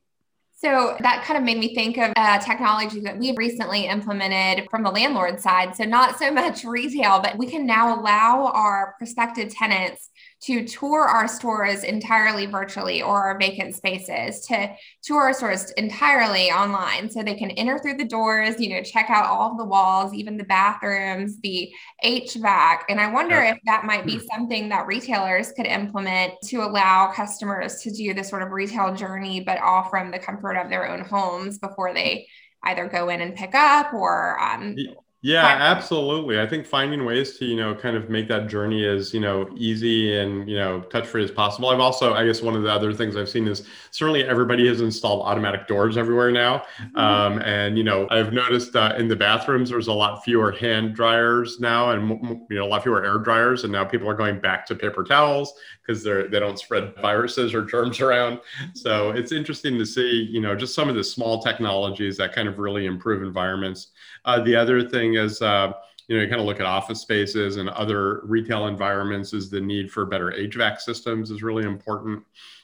so 0.58 0.96
that 1.02 1.26
kind 1.26 1.38
of 1.38 1.44
made 1.44 1.58
me 1.58 1.76
think 1.76 1.98
of 1.98 2.14
uh, 2.16 2.40
technology 2.40 3.02
that 3.02 3.20
we've 3.20 3.38
recently 3.38 3.88
implemented 3.88 4.70
from 4.72 4.84
the 4.84 4.90
landlord 4.90 5.42
side. 5.42 5.76
So, 5.76 5.84
not 5.84 6.18
so 6.18 6.32
much 6.32 6.64
retail, 6.66 7.20
but 7.20 7.38
we 7.38 7.48
can 7.48 7.66
now 7.66 8.00
allow 8.00 8.52
our 8.54 8.96
prospective 8.98 9.54
tenants 9.54 10.10
to 10.42 10.66
tour 10.66 11.08
our 11.08 11.28
stores 11.28 11.84
entirely 11.84 12.46
virtually 12.46 13.02
or 13.02 13.24
our 13.24 13.40
vacant 13.40 13.74
spaces 13.74 14.46
to 14.46 14.70
tour 15.02 15.22
our 15.22 15.34
stores 15.34 15.72
entirely 15.72 16.52
online 16.52 17.10
so 17.10 17.24
they 17.24 17.36
can 17.36 17.52
enter 17.52 17.80
through 17.80 17.96
the 17.96 18.06
doors 18.06 18.60
you 18.60 18.70
know 18.70 18.84
check 18.84 19.10
out 19.10 19.26
all 19.26 19.52
of 19.52 19.58
the 19.58 19.66
walls 19.66 20.14
even 20.14 20.38
the 20.38 20.44
bathrooms 20.44 21.40
the 21.42 21.72
hvac 22.04 22.80
and 22.90 23.00
i 23.00 23.12
wonder 23.12 23.42
if 23.42 23.58
that 23.66 23.86
might 23.86 24.06
be 24.06 24.18
hmm. 24.18 24.26
something 24.34 24.70
that 24.70 24.88
retailers 24.88 25.52
could 25.54 25.66
implement 25.66 26.34
to 26.44 26.58
allow 26.58 27.12
customers 27.12 27.82
to 27.82 27.92
do 27.92 28.14
this 28.14 28.30
sort 28.30 28.42
of 28.42 28.52
retail 28.52 28.94
journey 28.94 29.40
but 29.40 29.60
all 29.60 29.84
from 29.90 30.12
the 30.12 30.20
comfort 30.20 30.56
of 30.56 30.70
their 30.70 30.90
own 30.90 31.02
homes 31.02 31.58
before 31.60 31.94
they 31.94 32.28
either 32.64 32.88
go 32.88 33.10
in 33.10 33.22
and 33.22 33.36
pick 33.36 33.54
up 33.56 33.94
or 33.94 34.40
um, 34.42 34.76
yeah, 35.26 35.58
absolutely. 35.60 36.40
I 36.40 36.46
think 36.46 36.68
finding 36.68 37.04
ways 37.04 37.36
to, 37.40 37.46
you 37.46 37.56
know, 37.56 37.74
kind 37.74 37.98
of 37.98 38.12
make 38.12 38.28
that 38.28 38.48
journey 38.48 38.86
as, 38.86 39.12
you 39.12 39.20
know, 39.20 39.50
easy 39.58 40.16
and, 40.20 40.48
you 40.48 40.56
know, 40.56 40.82
touch 40.82 41.08
free 41.08 41.24
as 41.24 41.32
possible. 41.32 41.70
I've 41.70 41.80
also, 41.80 42.14
I 42.14 42.24
guess 42.28 42.44
one 42.44 42.56
of 42.56 42.62
the 42.62 42.72
other 42.72 42.94
things 42.94 43.16
I've 43.16 43.28
seen 43.28 43.48
is 43.48 43.64
certainly 43.90 44.24
everybody 44.24 44.68
has 44.68 44.82
installed 44.82 45.24
automatic 45.24 45.66
doors 45.66 45.98
everywhere 45.98 46.30
now. 46.30 46.60
Mm-hmm. 46.80 46.98
Um, 46.98 47.40
and, 47.40 47.76
you 47.76 47.84
know, 47.84 48.08
I've 48.12 48.34
noticed 48.34 48.76
uh, 48.76 48.94
in 49.00 49.08
the 49.08 49.16
bathrooms, 49.16 49.72
there's 49.72 49.88
a 49.88 49.94
lot 49.94 50.24
fewer 50.24 50.52
hand 50.52 50.94
dryers 50.94 51.60
now 51.60 51.90
and, 51.90 52.46
you 52.48 52.58
know, 52.60 52.66
a 52.66 52.70
lot 52.70 52.84
fewer 52.84 53.04
air 53.04 53.18
dryers. 53.18 53.64
And 53.64 53.74
now 53.74 53.84
people 53.84 54.08
are 54.08 54.14
going 54.14 54.40
back 54.40 54.64
to 54.68 54.76
paper 54.76 55.04
towels 55.04 55.56
because 55.82 56.04
they're, 56.04 56.28
they 56.28 56.40
don't 56.40 56.60
spread 56.60 56.94
viruses 57.02 57.56
or 57.56 57.64
germs 57.64 58.00
around. 58.00 58.42
So 58.76 59.10
it's 59.10 59.32
interesting 59.32 59.80
to 59.80 59.88
see, 59.88 60.28
you 60.30 60.42
know, 60.42 60.56
just 60.56 60.76
some 60.76 60.88
of 60.88 60.94
the 60.94 61.04
small 61.04 61.42
technologies 61.42 62.16
that 62.18 62.32
kind 62.32 62.48
of 62.48 62.60
really 62.60 62.86
improve 62.86 63.24
environments. 63.24 63.88
Uh, 64.26 64.42
the 64.42 64.56
other 64.56 64.88
thing 64.88 65.15
is, 65.16 65.42
uh, 65.42 65.74
you 66.08 66.16
know, 66.16 66.24
you 66.24 66.30
kind 66.30 66.40
of 66.40 66.46
look 66.46 66.60
at 66.60 66.66
office 66.66 67.02
spaces 67.02 67.58
and 67.58 67.70
other 67.70 68.22
retail 68.24 68.68
environments 68.68 69.34
is 69.34 69.50
the 69.50 69.60
need 69.60 69.92
for 69.92 70.06
better 70.06 70.32
HVAC 70.32 70.80
systems 70.80 71.32
is 71.32 71.42
really 71.42 71.66
important. 71.66 72.24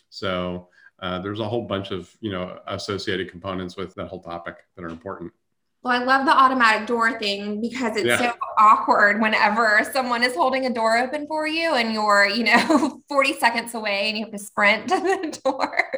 So 0.10 0.70
uh, 1.00 1.20
there's 1.20 1.40
a 1.40 1.48
whole 1.48 1.64
bunch 1.64 1.92
of, 1.92 2.16
you 2.22 2.32
know, 2.32 2.60
associated 2.68 3.32
components 3.32 3.76
with 3.76 3.96
that 3.96 4.08
whole 4.08 4.22
topic 4.22 4.58
that 4.76 4.84
are 4.84 4.90
important. 4.90 5.32
Well, 5.84 6.00
I 6.00 6.04
love 6.04 6.28
the 6.28 6.38
automatic 6.38 6.88
door 6.88 7.18
thing 7.18 7.60
because 7.60 7.98
it's 7.98 8.06
yeah. 8.06 8.18
so 8.20 8.34
awkward 8.60 9.20
whenever 9.20 9.82
someone 9.92 10.22
is 10.22 10.36
holding 10.36 10.68
a 10.68 10.70
door 10.72 10.96
open 11.00 11.26
for 11.26 11.48
you 11.48 11.74
and 11.74 11.92
you're, 11.92 12.28
you 12.28 12.44
know, 12.44 13.02
40 13.10 13.34
seconds 13.40 13.74
away 13.74 14.10
and 14.10 14.16
you 14.16 14.26
have 14.26 14.32
to 14.32 14.38
sprint 14.38 14.88
to 14.90 15.00
the 15.00 15.40
door. 15.44 15.92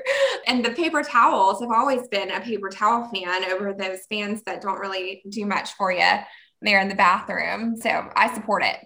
And 0.48 0.64
the 0.64 0.72
paper 0.72 1.04
towels 1.04 1.60
have 1.60 1.72
always 1.72 2.08
been 2.08 2.32
a 2.32 2.40
paper 2.40 2.70
towel 2.70 3.10
fan 3.14 3.44
over 3.52 3.74
those 3.74 4.06
fans 4.10 4.42
that 4.46 4.62
don't 4.62 4.80
really 4.80 5.22
do 5.28 5.46
much 5.46 5.74
for 5.74 5.92
you 5.92 6.12
there 6.64 6.82
in 6.82 6.90
the 6.90 6.96
bathroom. 6.96 7.78
So 7.78 8.10
I 8.16 8.34
support 8.34 8.64
it. 8.64 8.78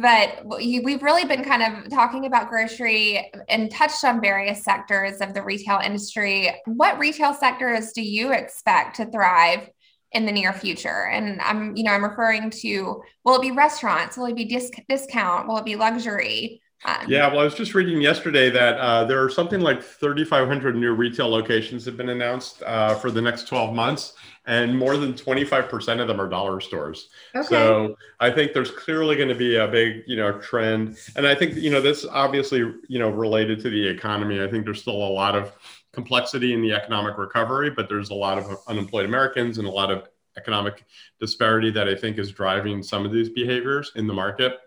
But 0.00 0.42
we've 0.46 1.02
really 1.02 1.26
been 1.26 1.44
kind 1.44 1.62
of 1.62 1.90
talking 1.90 2.24
about 2.24 2.48
grocery 2.48 3.30
and 3.48 3.70
touched 3.70 4.04
on 4.04 4.22
various 4.22 4.64
sectors 4.64 5.20
of 5.20 5.34
the 5.34 5.42
retail 5.42 5.80
industry. 5.84 6.50
What 6.64 6.98
retail 6.98 7.34
sectors 7.34 7.92
do 7.92 8.00
you 8.00 8.32
expect 8.32 8.96
to 8.96 9.06
thrive 9.06 9.68
in 10.12 10.24
the 10.24 10.32
near 10.32 10.52
future. 10.52 11.06
And 11.06 11.40
I'm, 11.42 11.76
you 11.76 11.84
know, 11.84 11.92
I'm 11.92 12.04
referring 12.04 12.50
to 12.62 13.02
will 13.24 13.36
it 13.36 13.42
be 13.42 13.50
restaurants? 13.50 14.16
Will 14.16 14.26
it 14.26 14.36
be 14.36 14.46
disc- 14.46 14.80
discount? 14.88 15.46
Will 15.46 15.58
it 15.58 15.64
be 15.64 15.76
luxury? 15.76 16.62
Um, 16.84 17.06
yeah, 17.08 17.28
well, 17.28 17.40
I 17.40 17.44
was 17.44 17.54
just 17.54 17.74
reading 17.74 18.00
yesterday 18.00 18.50
that 18.50 18.78
uh, 18.78 19.04
there 19.04 19.22
are 19.22 19.30
something 19.30 19.60
like 19.60 19.82
3,500 19.82 20.76
new 20.76 20.92
retail 20.92 21.28
locations 21.28 21.84
have 21.86 21.96
been 21.96 22.10
announced 22.10 22.62
uh, 22.62 22.94
for 22.94 23.10
the 23.10 23.20
next 23.20 23.48
12 23.48 23.74
months, 23.74 24.12
and 24.46 24.78
more 24.78 24.96
than 24.96 25.12
25% 25.12 26.00
of 26.00 26.08
them 26.08 26.20
are 26.20 26.28
dollar 26.28 26.60
stores. 26.60 27.08
Okay. 27.34 27.46
So 27.46 27.96
I 28.20 28.30
think 28.30 28.52
there's 28.52 28.70
clearly 28.70 29.16
going 29.16 29.28
to 29.28 29.34
be 29.34 29.56
a 29.56 29.66
big, 29.66 30.04
you 30.06 30.16
know, 30.16 30.38
trend, 30.38 30.96
and 31.16 31.26
I 31.26 31.34
think 31.34 31.56
you 31.56 31.70
know 31.70 31.80
this 31.80 32.04
obviously, 32.04 32.60
you 32.88 32.98
know, 32.98 33.10
related 33.10 33.60
to 33.60 33.70
the 33.70 33.86
economy. 33.86 34.42
I 34.42 34.48
think 34.48 34.64
there's 34.64 34.80
still 34.80 34.94
a 34.94 35.12
lot 35.12 35.34
of 35.34 35.52
complexity 35.92 36.52
in 36.52 36.62
the 36.62 36.72
economic 36.72 37.18
recovery, 37.18 37.70
but 37.70 37.88
there's 37.88 38.10
a 38.10 38.14
lot 38.14 38.38
of 38.38 38.46
unemployed 38.68 39.06
Americans 39.06 39.58
and 39.58 39.66
a 39.66 39.70
lot 39.70 39.90
of 39.90 40.08
economic 40.36 40.84
disparity 41.18 41.70
that 41.70 41.88
I 41.88 41.94
think 41.94 42.18
is 42.18 42.30
driving 42.30 42.82
some 42.82 43.06
of 43.06 43.12
these 43.12 43.30
behaviors 43.30 43.92
in 43.96 44.06
the 44.06 44.12
market. 44.12 44.58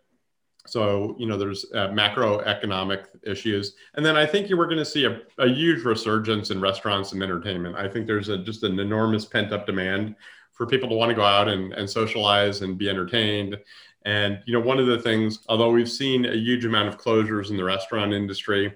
So, 0.69 1.15
you 1.17 1.25
know, 1.25 1.38
there's 1.38 1.65
uh, 1.73 1.89
macroeconomic 1.89 3.05
issues. 3.23 3.75
And 3.95 4.05
then 4.05 4.15
I 4.15 4.25
think 4.25 4.49
you 4.49 4.58
were 4.58 4.65
going 4.65 4.77
to 4.77 4.86
see 4.86 5.05
a, 5.05 5.21
a, 5.38 5.47
huge 5.47 5.84
resurgence 5.84 6.51
in 6.51 6.62
restaurants 6.62 7.12
and 7.12 7.23
entertainment. 7.23 7.75
I 7.75 7.88
think 7.88 8.08
there's 8.08 8.29
a, 8.29 8.38
just 8.38 8.63
an 8.63 8.79
enormous 8.79 9.25
pent 9.25 9.51
up 9.51 9.65
demand 9.65 10.15
for 10.51 10.65
people 10.65 10.89
to 10.89 10.95
want 10.95 11.10
to 11.10 11.15
go 11.15 11.23
out 11.23 11.47
and, 11.47 11.73
and 11.73 11.89
socialize 11.89 12.62
and 12.62 12.77
be 12.77 12.89
entertained. 12.89 13.58
And, 14.05 14.39
you 14.45 14.53
know, 14.53 14.60
one 14.60 14.79
of 14.79 14.88
the 14.88 14.99
things, 14.99 15.39
although 15.49 15.71
we've 15.71 15.89
seen 15.89 16.25
a 16.25 16.36
huge 16.36 16.65
amount 16.65 16.89
of 16.89 16.97
closures 16.97 17.49
in 17.49 17.58
the 17.58 17.63
restaurant 17.63 18.13
industry, 18.13 18.73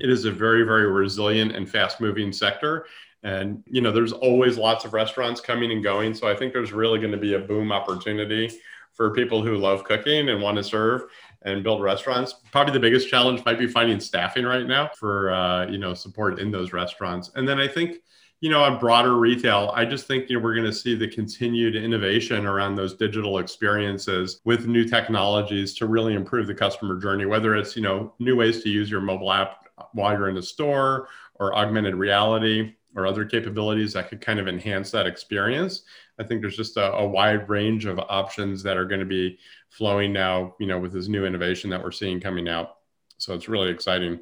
it 0.00 0.10
is 0.10 0.24
a 0.24 0.32
very, 0.32 0.64
very 0.64 0.90
resilient 0.90 1.54
and 1.54 1.68
fast 1.68 2.00
moving 2.00 2.32
sector. 2.32 2.86
And, 3.22 3.62
you 3.66 3.80
know, 3.80 3.92
there's 3.92 4.12
always 4.12 4.58
lots 4.58 4.84
of 4.84 4.94
restaurants 4.94 5.40
coming 5.40 5.70
and 5.70 5.82
going. 5.82 6.14
So 6.14 6.28
I 6.28 6.34
think 6.34 6.52
there's 6.52 6.72
really 6.72 6.98
going 6.98 7.12
to 7.12 7.18
be 7.18 7.34
a 7.34 7.38
boom 7.38 7.70
opportunity 7.70 8.50
for 8.92 9.12
people 9.12 9.42
who 9.42 9.56
love 9.56 9.84
cooking 9.84 10.28
and 10.28 10.40
want 10.40 10.56
to 10.56 10.64
serve 10.64 11.04
and 11.44 11.62
build 11.62 11.82
restaurants. 11.82 12.34
Probably 12.50 12.72
the 12.72 12.80
biggest 12.80 13.08
challenge 13.08 13.44
might 13.44 13.58
be 13.58 13.66
finding 13.66 14.00
staffing 14.00 14.44
right 14.44 14.66
now 14.66 14.90
for 14.96 15.32
uh, 15.32 15.66
you 15.66 15.78
know 15.78 15.94
support 15.94 16.38
in 16.38 16.50
those 16.50 16.72
restaurants. 16.72 17.30
And 17.34 17.48
then 17.48 17.58
I 17.58 17.68
think 17.68 17.96
you 18.40 18.50
know 18.50 18.62
on 18.62 18.78
broader 18.78 19.16
retail, 19.16 19.72
I 19.74 19.84
just 19.84 20.06
think 20.06 20.28
you 20.28 20.36
know 20.36 20.42
we're 20.42 20.54
going 20.54 20.66
to 20.66 20.72
see 20.72 20.94
the 20.94 21.08
continued 21.08 21.76
innovation 21.76 22.46
around 22.46 22.74
those 22.74 22.94
digital 22.94 23.38
experiences 23.38 24.40
with 24.44 24.66
new 24.66 24.84
technologies 24.88 25.74
to 25.74 25.86
really 25.86 26.14
improve 26.14 26.46
the 26.46 26.54
customer 26.54 26.98
journey. 26.98 27.26
Whether 27.26 27.56
it's 27.56 27.76
you 27.76 27.82
know 27.82 28.14
new 28.18 28.36
ways 28.36 28.62
to 28.62 28.68
use 28.68 28.90
your 28.90 29.00
mobile 29.00 29.32
app 29.32 29.66
while 29.92 30.12
you're 30.12 30.28
in 30.28 30.34
the 30.34 30.42
store 30.42 31.08
or 31.36 31.56
augmented 31.56 31.94
reality 31.94 32.74
or 32.94 33.06
other 33.06 33.24
capabilities 33.24 33.92
that 33.92 34.08
could 34.08 34.20
kind 34.20 34.38
of 34.38 34.48
enhance 34.48 34.90
that 34.90 35.06
experience. 35.06 35.82
I 36.18 36.24
think 36.24 36.40
there's 36.40 36.56
just 36.56 36.76
a, 36.76 36.92
a, 36.92 37.06
wide 37.06 37.48
range 37.48 37.86
of 37.86 37.98
options 37.98 38.62
that 38.62 38.76
are 38.76 38.84
going 38.84 39.00
to 39.00 39.06
be 39.06 39.38
flowing 39.70 40.12
now, 40.12 40.54
you 40.60 40.66
know, 40.66 40.78
with 40.78 40.92
this 40.92 41.08
new 41.08 41.24
innovation 41.24 41.70
that 41.70 41.82
we're 41.82 41.90
seeing 41.90 42.20
coming 42.20 42.48
out. 42.48 42.76
So 43.18 43.34
it's 43.34 43.48
really 43.48 43.70
exciting. 43.70 44.20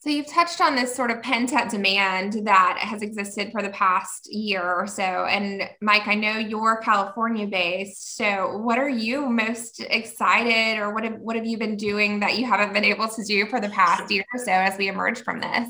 So 0.00 0.10
you've 0.10 0.28
touched 0.28 0.60
on 0.60 0.76
this 0.76 0.94
sort 0.94 1.10
of 1.10 1.22
pent 1.22 1.52
up 1.52 1.70
demand 1.70 2.46
that 2.46 2.78
has 2.78 3.02
existed 3.02 3.50
for 3.50 3.62
the 3.62 3.70
past 3.70 4.32
year 4.32 4.62
or 4.62 4.86
so. 4.86 5.02
And 5.02 5.68
Mike, 5.80 6.06
I 6.06 6.14
know 6.14 6.38
you're 6.38 6.76
California 6.76 7.48
based. 7.48 8.16
So 8.16 8.58
what 8.58 8.78
are 8.78 8.88
you 8.88 9.28
most 9.28 9.80
excited 9.80 10.78
or 10.78 10.94
what 10.94 11.02
have, 11.02 11.18
what 11.18 11.34
have 11.34 11.46
you 11.46 11.58
been 11.58 11.76
doing 11.76 12.20
that 12.20 12.38
you 12.38 12.46
haven't 12.46 12.72
been 12.72 12.84
able 12.84 13.08
to 13.08 13.24
do 13.24 13.46
for 13.46 13.60
the 13.60 13.70
past 13.70 14.08
year 14.10 14.24
or 14.32 14.38
so 14.38 14.52
as 14.52 14.78
we 14.78 14.86
emerge 14.86 15.22
from 15.24 15.40
this? 15.40 15.68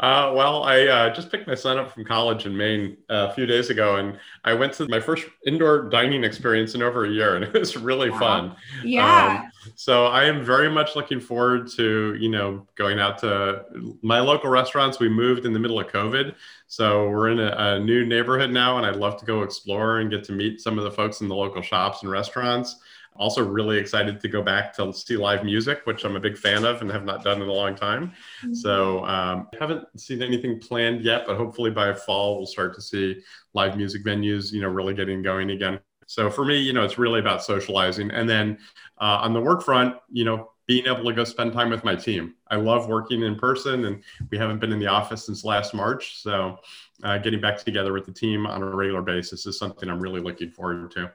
Uh, 0.00 0.32
well, 0.34 0.62
I 0.64 0.86
uh, 0.86 1.14
just 1.14 1.30
picked 1.30 1.46
my 1.46 1.54
son 1.54 1.78
up 1.78 1.92
from 1.92 2.04
college 2.04 2.46
in 2.46 2.56
Maine 2.56 2.96
uh, 3.10 3.28
a 3.30 3.34
few 3.34 3.46
days 3.46 3.70
ago, 3.70 3.96
and 3.96 4.18
I 4.44 4.54
went 4.54 4.72
to 4.74 4.88
my 4.88 5.00
first 5.00 5.26
indoor 5.46 5.88
dining 5.88 6.24
experience 6.24 6.74
in 6.74 6.82
over 6.82 7.04
a 7.04 7.10
year, 7.10 7.36
and 7.36 7.44
it 7.54 7.54
was 7.54 7.76
really 7.76 8.10
wow. 8.10 8.18
fun. 8.18 8.56
Yeah. 8.84 9.42
Um, 9.42 9.72
so 9.74 10.06
I 10.06 10.24
am 10.24 10.44
very 10.44 10.70
much 10.70 10.94
looking 10.94 11.20
forward 11.20 11.68
to 11.72 12.14
you 12.14 12.28
know 12.28 12.66
going 12.76 12.98
out 12.98 13.18
to 13.18 13.64
my 14.02 14.20
local 14.20 14.50
restaurants. 14.50 14.98
We 14.98 15.08
moved 15.08 15.44
in 15.44 15.52
the 15.52 15.58
middle 15.58 15.80
of 15.80 15.88
COVID, 15.88 16.34
so 16.66 17.08
we're 17.08 17.30
in 17.30 17.40
a, 17.40 17.54
a 17.56 17.80
new 17.80 18.04
neighborhood 18.06 18.50
now, 18.50 18.76
and 18.78 18.86
I'd 18.86 18.96
love 18.96 19.18
to 19.18 19.26
go 19.26 19.42
explore 19.42 19.98
and 20.00 20.10
get 20.10 20.24
to 20.24 20.32
meet 20.32 20.60
some 20.60 20.78
of 20.78 20.84
the 20.84 20.90
folks 20.90 21.20
in 21.20 21.28
the 21.28 21.34
local 21.34 21.62
shops 21.62 22.02
and 22.02 22.10
restaurants. 22.10 22.76
Also, 23.18 23.44
really 23.44 23.78
excited 23.78 24.20
to 24.20 24.28
go 24.28 24.42
back 24.42 24.74
to 24.76 24.92
see 24.92 25.16
live 25.16 25.44
music, 25.44 25.80
which 25.84 26.04
I'm 26.04 26.16
a 26.16 26.20
big 26.20 26.36
fan 26.36 26.64
of 26.64 26.82
and 26.82 26.90
have 26.90 27.04
not 27.04 27.24
done 27.24 27.42
in 27.42 27.48
a 27.48 27.52
long 27.52 27.74
time. 27.74 28.12
Mm-hmm. 28.42 28.54
So, 28.54 29.04
um, 29.06 29.48
haven't 29.58 29.84
seen 29.98 30.22
anything 30.22 30.60
planned 30.60 31.02
yet, 31.02 31.26
but 31.26 31.36
hopefully 31.36 31.70
by 31.70 31.92
fall 31.94 32.36
we'll 32.36 32.46
start 32.46 32.74
to 32.74 32.82
see 32.82 33.20
live 33.54 33.76
music 33.76 34.04
venues, 34.04 34.52
you 34.52 34.60
know, 34.60 34.68
really 34.68 34.94
getting 34.94 35.22
going 35.22 35.50
again. 35.50 35.80
So 36.06 36.30
for 36.30 36.44
me, 36.44 36.58
you 36.58 36.72
know, 36.72 36.84
it's 36.84 36.98
really 36.98 37.20
about 37.20 37.42
socializing, 37.42 38.10
and 38.10 38.28
then 38.28 38.58
uh, 39.00 39.18
on 39.22 39.32
the 39.32 39.40
work 39.40 39.62
front, 39.62 39.96
you 40.10 40.24
know, 40.24 40.52
being 40.66 40.86
able 40.86 41.04
to 41.04 41.12
go 41.12 41.24
spend 41.24 41.52
time 41.52 41.70
with 41.70 41.84
my 41.84 41.94
team. 41.94 42.34
I 42.48 42.56
love 42.56 42.88
working 42.88 43.22
in 43.22 43.36
person, 43.36 43.84
and 43.84 44.02
we 44.30 44.38
haven't 44.38 44.58
been 44.58 44.72
in 44.72 44.78
the 44.78 44.86
office 44.86 45.26
since 45.26 45.44
last 45.44 45.74
March. 45.74 46.22
So, 46.22 46.58
uh, 47.02 47.18
getting 47.18 47.40
back 47.40 47.58
together 47.58 47.92
with 47.92 48.06
the 48.06 48.12
team 48.12 48.46
on 48.46 48.62
a 48.62 48.66
regular 48.66 49.02
basis 49.02 49.46
is 49.46 49.58
something 49.58 49.88
I'm 49.88 50.00
really 50.00 50.20
looking 50.20 50.50
forward 50.50 50.90
to. 50.92 51.12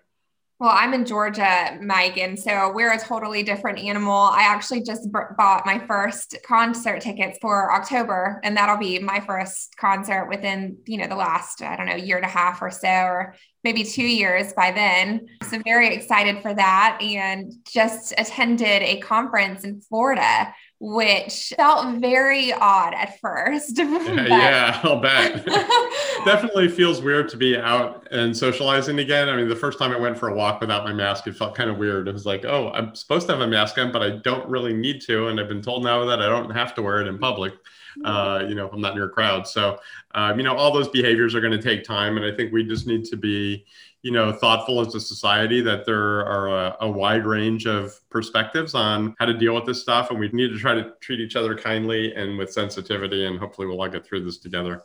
Well, 0.61 0.69
I'm 0.71 0.93
in 0.93 1.05
Georgia, 1.05 1.79
Mike, 1.81 2.19
and 2.19 2.37
so 2.37 2.71
we're 2.71 2.93
a 2.93 2.99
totally 2.99 3.41
different 3.41 3.79
animal. 3.79 4.13
I 4.13 4.43
actually 4.43 4.83
just 4.83 5.11
b- 5.11 5.19
bought 5.35 5.65
my 5.65 5.79
first 5.87 6.37
concert 6.45 7.01
tickets 7.01 7.39
for 7.41 7.73
October, 7.73 8.39
and 8.43 8.55
that'll 8.55 8.77
be 8.77 8.99
my 8.99 9.21
first 9.21 9.75
concert 9.77 10.27
within, 10.29 10.77
you 10.85 10.99
know, 10.99 11.07
the 11.07 11.15
last, 11.15 11.63
I 11.63 11.75
don't 11.75 11.87
know, 11.87 11.95
year 11.95 12.17
and 12.17 12.25
a 12.27 12.29
half 12.29 12.61
or 12.61 12.69
so, 12.69 12.87
or 12.87 13.33
maybe 13.63 13.83
two 13.83 14.05
years 14.05 14.53
by 14.53 14.69
then. 14.69 15.25
So 15.49 15.59
very 15.65 15.95
excited 15.95 16.43
for 16.43 16.53
that 16.53 16.99
and 17.01 17.51
just 17.65 18.13
attended 18.19 18.83
a 18.83 18.99
conference 18.99 19.63
in 19.63 19.81
Florida 19.81 20.53
which 20.83 21.53
felt 21.55 21.99
very 21.99 22.51
odd 22.51 22.95
at 22.95 23.19
first. 23.19 23.77
yeah, 23.77 24.25
yeah, 24.25 24.79
I'll 24.81 24.99
bet. 24.99 25.45
Definitely 26.25 26.69
feels 26.69 27.03
weird 27.03 27.29
to 27.29 27.37
be 27.37 27.55
out 27.55 28.07
and 28.09 28.35
socializing 28.35 28.97
again. 28.97 29.29
I 29.29 29.35
mean, 29.35 29.47
the 29.47 29.55
first 29.55 29.77
time 29.77 29.91
I 29.91 29.99
went 29.99 30.17
for 30.17 30.29
a 30.29 30.33
walk 30.33 30.59
without 30.59 30.83
my 30.83 30.91
mask, 30.91 31.27
it 31.27 31.35
felt 31.35 31.53
kind 31.53 31.69
of 31.69 31.77
weird. 31.77 32.07
It 32.07 32.13
was 32.13 32.25
like, 32.25 32.45
oh, 32.45 32.71
I'm 32.71 32.95
supposed 32.95 33.27
to 33.27 33.33
have 33.33 33.41
a 33.41 33.47
mask 33.47 33.77
on, 33.77 33.91
but 33.91 34.01
I 34.01 34.09
don't 34.09 34.49
really 34.49 34.73
need 34.73 35.01
to. 35.01 35.27
And 35.27 35.39
I've 35.39 35.47
been 35.47 35.61
told 35.61 35.83
now 35.83 36.03
that 36.05 36.19
I 36.19 36.27
don't 36.27 36.49
have 36.49 36.73
to 36.73 36.81
wear 36.81 36.99
it 36.99 37.07
in 37.07 37.19
public. 37.19 37.53
Uh, 38.03 38.45
you 38.47 38.55
know, 38.55 38.65
if 38.65 38.73
I'm 38.73 38.81
not 38.81 38.95
near 38.95 39.05
a 39.05 39.09
crowd. 39.09 39.45
So, 39.45 39.77
um, 40.15 40.37
you 40.37 40.43
know, 40.43 40.55
all 40.55 40.71
those 40.73 40.87
behaviors 40.87 41.35
are 41.35 41.41
going 41.41 41.51
to 41.51 41.61
take 41.61 41.83
time. 41.83 42.15
And 42.15 42.25
I 42.25 42.33
think 42.33 42.53
we 42.53 42.63
just 42.63 42.87
need 42.87 43.03
to 43.05 43.17
be, 43.17 43.65
you 44.03 44.11
know 44.11 44.31
thoughtful 44.31 44.81
as 44.81 44.95
a 44.95 44.99
society 44.99 45.61
that 45.61 45.85
there 45.85 46.25
are 46.25 46.47
a, 46.47 46.77
a, 46.81 46.89
wide 46.89 47.25
range 47.25 47.67
of 47.67 47.93
perspectives 48.09 48.73
on 48.73 49.15
how 49.19 49.25
to 49.25 49.33
deal 49.33 49.53
with 49.53 49.65
this 49.65 49.81
stuff 49.81 50.09
and 50.09 50.19
we 50.19 50.29
need 50.29 50.49
to 50.49 50.57
try 50.57 50.73
to 50.73 50.93
treat 51.01 51.19
each 51.19 51.35
other 51.35 51.55
kindly 51.55 52.13
and 52.15 52.37
with 52.37 52.51
sensitivity 52.51 53.25
and 53.25 53.39
hopefully 53.39 53.67
we'll 53.67 53.79
all 53.79 53.87
get 53.87 54.05
through 54.05 54.23
this 54.23 54.39
together. 54.39 54.83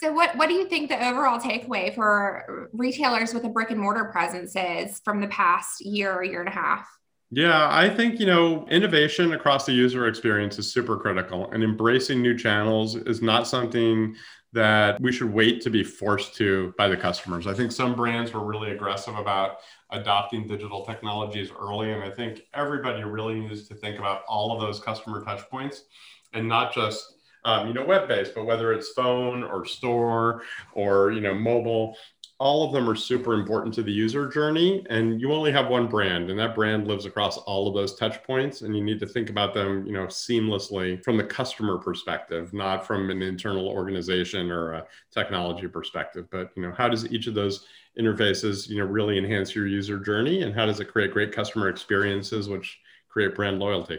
So 0.00 0.12
what, 0.12 0.36
what 0.36 0.48
do 0.48 0.54
you 0.54 0.66
think 0.66 0.90
the 0.90 1.08
overall 1.08 1.40
takeaway 1.40 1.92
for 1.92 2.70
retailers 2.72 3.34
with 3.34 3.44
a 3.44 3.48
brick 3.48 3.70
and 3.70 3.80
mortar 3.80 4.04
presence 4.06 4.54
is 4.54 5.00
from 5.04 5.20
the 5.20 5.26
past 5.26 5.84
year 5.84 6.14
or 6.14 6.22
year 6.22 6.40
and 6.40 6.48
a 6.48 6.52
half? 6.52 6.88
Yeah, 7.30 7.68
I 7.70 7.90
think, 7.90 8.20
you 8.20 8.26
know, 8.26 8.66
innovation 8.68 9.32
across 9.32 9.66
the 9.66 9.72
user 9.72 10.06
experience 10.06 10.58
is 10.58 10.72
super 10.72 10.96
critical 10.96 11.50
and 11.50 11.62
embracing 11.62 12.22
new 12.22 12.38
channels 12.38 12.94
is 12.94 13.20
not 13.20 13.46
something 13.46 14.14
that 14.52 15.00
we 15.00 15.12
should 15.12 15.32
wait 15.32 15.60
to 15.60 15.70
be 15.70 15.84
forced 15.84 16.34
to 16.36 16.72
by 16.78 16.88
the 16.88 16.96
customers. 16.96 17.46
I 17.46 17.54
think 17.54 17.70
some 17.70 17.94
brands 17.94 18.32
were 18.32 18.44
really 18.44 18.70
aggressive 18.70 19.14
about 19.16 19.58
adopting 19.90 20.46
digital 20.46 20.84
technologies 20.84 21.50
early. 21.58 21.92
And 21.92 22.02
I 22.02 22.10
think 22.10 22.42
everybody 22.54 23.04
really 23.04 23.40
needs 23.40 23.68
to 23.68 23.74
think 23.74 23.98
about 23.98 24.22
all 24.26 24.52
of 24.52 24.60
those 24.60 24.80
customer 24.80 25.22
touch 25.22 25.48
points 25.50 25.84
and 26.32 26.48
not 26.48 26.74
just 26.74 27.14
um, 27.44 27.68
you 27.68 27.72
know 27.72 27.84
web-based 27.84 28.34
but 28.34 28.44
whether 28.44 28.72
it's 28.72 28.90
phone 28.90 29.44
or 29.44 29.64
store 29.64 30.42
or 30.74 31.12
you 31.12 31.20
know 31.20 31.34
mobile 31.34 31.96
all 32.40 32.64
of 32.64 32.72
them 32.72 32.88
are 32.88 32.94
super 32.94 33.34
important 33.34 33.74
to 33.74 33.82
the 33.82 33.90
user 33.90 34.28
journey 34.28 34.84
and 34.90 35.20
you 35.20 35.32
only 35.32 35.50
have 35.50 35.68
one 35.68 35.88
brand 35.88 36.30
and 36.30 36.38
that 36.38 36.54
brand 36.54 36.86
lives 36.86 37.04
across 37.04 37.36
all 37.38 37.66
of 37.66 37.74
those 37.74 37.96
touch 37.96 38.22
points 38.22 38.62
and 38.62 38.76
you 38.76 38.82
need 38.82 39.00
to 39.00 39.06
think 39.06 39.28
about 39.28 39.52
them 39.52 39.84
you 39.84 39.92
know 39.92 40.06
seamlessly 40.06 41.02
from 41.02 41.16
the 41.16 41.24
customer 41.24 41.78
perspective 41.78 42.52
not 42.54 42.86
from 42.86 43.10
an 43.10 43.22
internal 43.22 43.68
organization 43.68 44.50
or 44.50 44.74
a 44.74 44.86
technology 45.10 45.66
perspective 45.66 46.26
but 46.30 46.50
you 46.56 46.62
know 46.62 46.72
how 46.76 46.88
does 46.88 47.10
each 47.10 47.26
of 47.26 47.34
those 47.34 47.66
interfaces 47.98 48.68
you 48.68 48.78
know 48.78 48.84
really 48.84 49.18
enhance 49.18 49.54
your 49.54 49.66
user 49.66 49.98
journey 49.98 50.42
and 50.42 50.54
how 50.54 50.64
does 50.64 50.78
it 50.78 50.86
create 50.86 51.12
great 51.12 51.32
customer 51.32 51.68
experiences 51.68 52.48
which 52.48 52.78
create 53.08 53.34
brand 53.34 53.58
loyalty 53.58 53.98